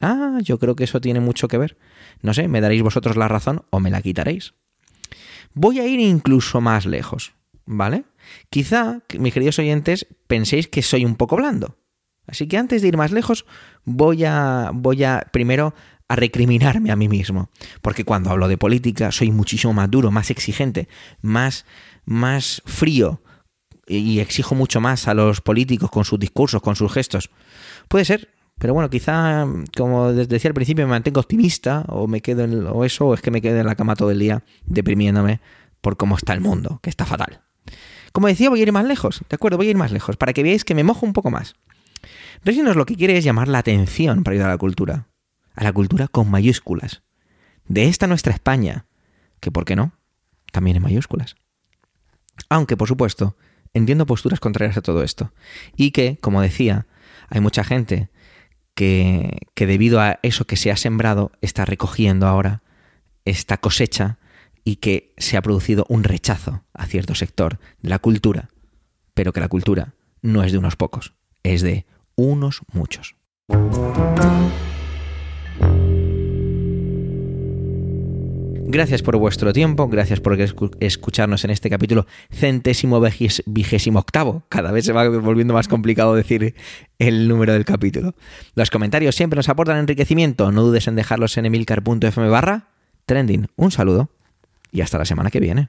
Ah, 0.00 0.38
yo 0.42 0.60
creo 0.60 0.76
que 0.76 0.84
eso 0.84 1.00
tiene 1.00 1.18
mucho 1.18 1.48
que 1.48 1.58
ver. 1.58 1.76
No 2.22 2.32
sé, 2.34 2.46
me 2.46 2.60
daréis 2.60 2.82
vosotros 2.82 3.16
la 3.16 3.26
razón 3.26 3.64
o 3.70 3.80
me 3.80 3.90
la 3.90 4.00
quitaréis. 4.00 4.54
Voy 5.54 5.80
a 5.80 5.88
ir 5.88 5.98
incluso 5.98 6.60
más 6.60 6.86
lejos, 6.86 7.34
¿vale? 7.66 8.04
Quizá, 8.48 9.00
mis 9.18 9.34
queridos 9.34 9.58
oyentes, 9.58 10.06
penséis 10.28 10.68
que 10.68 10.82
soy 10.82 11.04
un 11.04 11.16
poco 11.16 11.34
blando. 11.34 11.76
Así 12.28 12.46
que 12.46 12.58
antes 12.58 12.80
de 12.80 12.88
ir 12.88 12.96
más 12.96 13.10
lejos, 13.10 13.44
voy 13.84 14.24
a, 14.24 14.70
voy 14.72 15.02
a 15.02 15.26
primero 15.32 15.74
a 16.06 16.14
recriminarme 16.14 16.92
a 16.92 16.96
mí 16.96 17.08
mismo. 17.08 17.50
Porque 17.82 18.04
cuando 18.04 18.30
hablo 18.30 18.46
de 18.46 18.56
política 18.56 19.10
soy 19.10 19.32
muchísimo 19.32 19.72
más 19.72 19.90
duro, 19.90 20.12
más 20.12 20.30
exigente, 20.30 20.86
más, 21.22 21.66
más 22.04 22.62
frío 22.66 23.23
y 23.86 24.20
exijo 24.20 24.54
mucho 24.54 24.80
más 24.80 25.08
a 25.08 25.14
los 25.14 25.40
políticos 25.40 25.90
con 25.90 26.04
sus 26.04 26.18
discursos, 26.18 26.62
con 26.62 26.76
sus 26.76 26.92
gestos. 26.92 27.30
Puede 27.88 28.04
ser, 28.04 28.30
pero 28.58 28.74
bueno, 28.74 28.88
quizá, 28.88 29.46
como 29.76 30.12
decía 30.12 30.48
al 30.48 30.54
principio, 30.54 30.86
me 30.86 30.90
mantengo 30.90 31.20
optimista 31.20 31.84
o 31.88 32.06
me 32.06 32.20
quedo 32.20 32.44
en, 32.44 32.66
o 32.66 32.84
eso, 32.84 33.06
o 33.06 33.14
es 33.14 33.20
que 33.20 33.30
me 33.30 33.42
quedo 33.42 33.58
en 33.58 33.66
la 33.66 33.74
cama 33.74 33.96
todo 33.96 34.10
el 34.10 34.18
día 34.18 34.42
deprimiéndome 34.64 35.40
por 35.80 35.96
cómo 35.96 36.16
está 36.16 36.32
el 36.32 36.40
mundo, 36.40 36.80
que 36.82 36.90
está 36.90 37.04
fatal. 37.04 37.42
Como 38.12 38.28
decía, 38.28 38.48
voy 38.48 38.60
a 38.60 38.62
ir 38.62 38.72
más 38.72 38.84
lejos, 38.84 39.22
¿de 39.28 39.34
acuerdo? 39.34 39.56
Voy 39.56 39.66
a 39.66 39.70
ir 39.70 39.76
más 39.76 39.92
lejos, 39.92 40.16
para 40.16 40.32
que 40.32 40.42
veáis 40.42 40.64
que 40.64 40.74
me 40.74 40.84
mojo 40.84 41.04
un 41.04 41.12
poco 41.12 41.30
más. 41.30 41.56
Resinos 42.44 42.76
lo 42.76 42.86
que 42.86 42.96
quiere 42.96 43.16
es 43.16 43.24
llamar 43.24 43.48
la 43.48 43.58
atención 43.58 44.22
para 44.22 44.34
ayudar 44.34 44.50
a 44.50 44.54
la 44.54 44.58
cultura. 44.58 45.08
A 45.54 45.64
la 45.64 45.72
cultura 45.72 46.08
con 46.08 46.30
mayúsculas. 46.30 47.02
De 47.66 47.86
esta 47.86 48.06
nuestra 48.06 48.32
España, 48.32 48.86
que 49.40 49.50
por 49.50 49.64
qué 49.64 49.76
no, 49.76 49.92
también 50.52 50.76
en 50.76 50.82
mayúsculas. 50.82 51.36
Aunque, 52.48 52.76
por 52.76 52.88
supuesto, 52.88 53.36
entiendo 53.74 54.06
posturas 54.06 54.40
contrarias 54.40 54.76
a 54.76 54.82
todo 54.82 55.02
esto. 55.02 55.32
Y 55.76 55.90
que, 55.90 56.18
como 56.20 56.40
decía, 56.40 56.86
hay 57.28 57.40
mucha 57.40 57.64
gente 57.64 58.08
que, 58.74 59.46
que 59.54 59.66
debido 59.66 60.00
a 60.00 60.18
eso 60.22 60.46
que 60.46 60.56
se 60.56 60.70
ha 60.70 60.76
sembrado 60.76 61.32
está 61.40 61.64
recogiendo 61.64 62.26
ahora 62.26 62.62
esta 63.24 63.58
cosecha 63.58 64.18
y 64.64 64.76
que 64.76 65.12
se 65.18 65.36
ha 65.36 65.42
producido 65.42 65.84
un 65.88 66.04
rechazo 66.04 66.64
a 66.72 66.86
cierto 66.86 67.14
sector 67.14 67.58
de 67.82 67.90
la 67.90 67.98
cultura, 67.98 68.48
pero 69.12 69.32
que 69.32 69.40
la 69.40 69.48
cultura 69.48 69.94
no 70.22 70.42
es 70.42 70.52
de 70.52 70.58
unos 70.58 70.76
pocos, 70.76 71.14
es 71.42 71.62
de 71.62 71.86
unos 72.16 72.62
muchos. 72.72 73.16
Gracias 78.74 79.02
por 79.02 79.16
vuestro 79.18 79.52
tiempo, 79.52 79.86
gracias 79.86 80.18
por 80.18 80.36
escucharnos 80.80 81.44
en 81.44 81.52
este 81.52 81.70
capítulo 81.70 82.08
centésimo 82.32 83.00
vigésimo 83.46 84.00
octavo. 84.00 84.42
Cada 84.48 84.72
vez 84.72 84.84
se 84.84 84.92
va 84.92 85.08
volviendo 85.08 85.54
más 85.54 85.68
complicado 85.68 86.16
decir 86.16 86.56
el 86.98 87.28
número 87.28 87.52
del 87.52 87.64
capítulo. 87.64 88.16
Los 88.56 88.70
comentarios 88.70 89.14
siempre 89.14 89.36
nos 89.36 89.48
aportan 89.48 89.76
enriquecimiento. 89.76 90.50
No 90.50 90.64
dudes 90.64 90.88
en 90.88 90.96
dejarlos 90.96 91.36
en 91.36 91.46
emilcar.fm 91.46 92.28
barra 92.28 92.70
trending. 93.06 93.46
Un 93.54 93.70
saludo 93.70 94.10
y 94.72 94.80
hasta 94.80 94.98
la 94.98 95.04
semana 95.04 95.30
que 95.30 95.38
viene. 95.38 95.68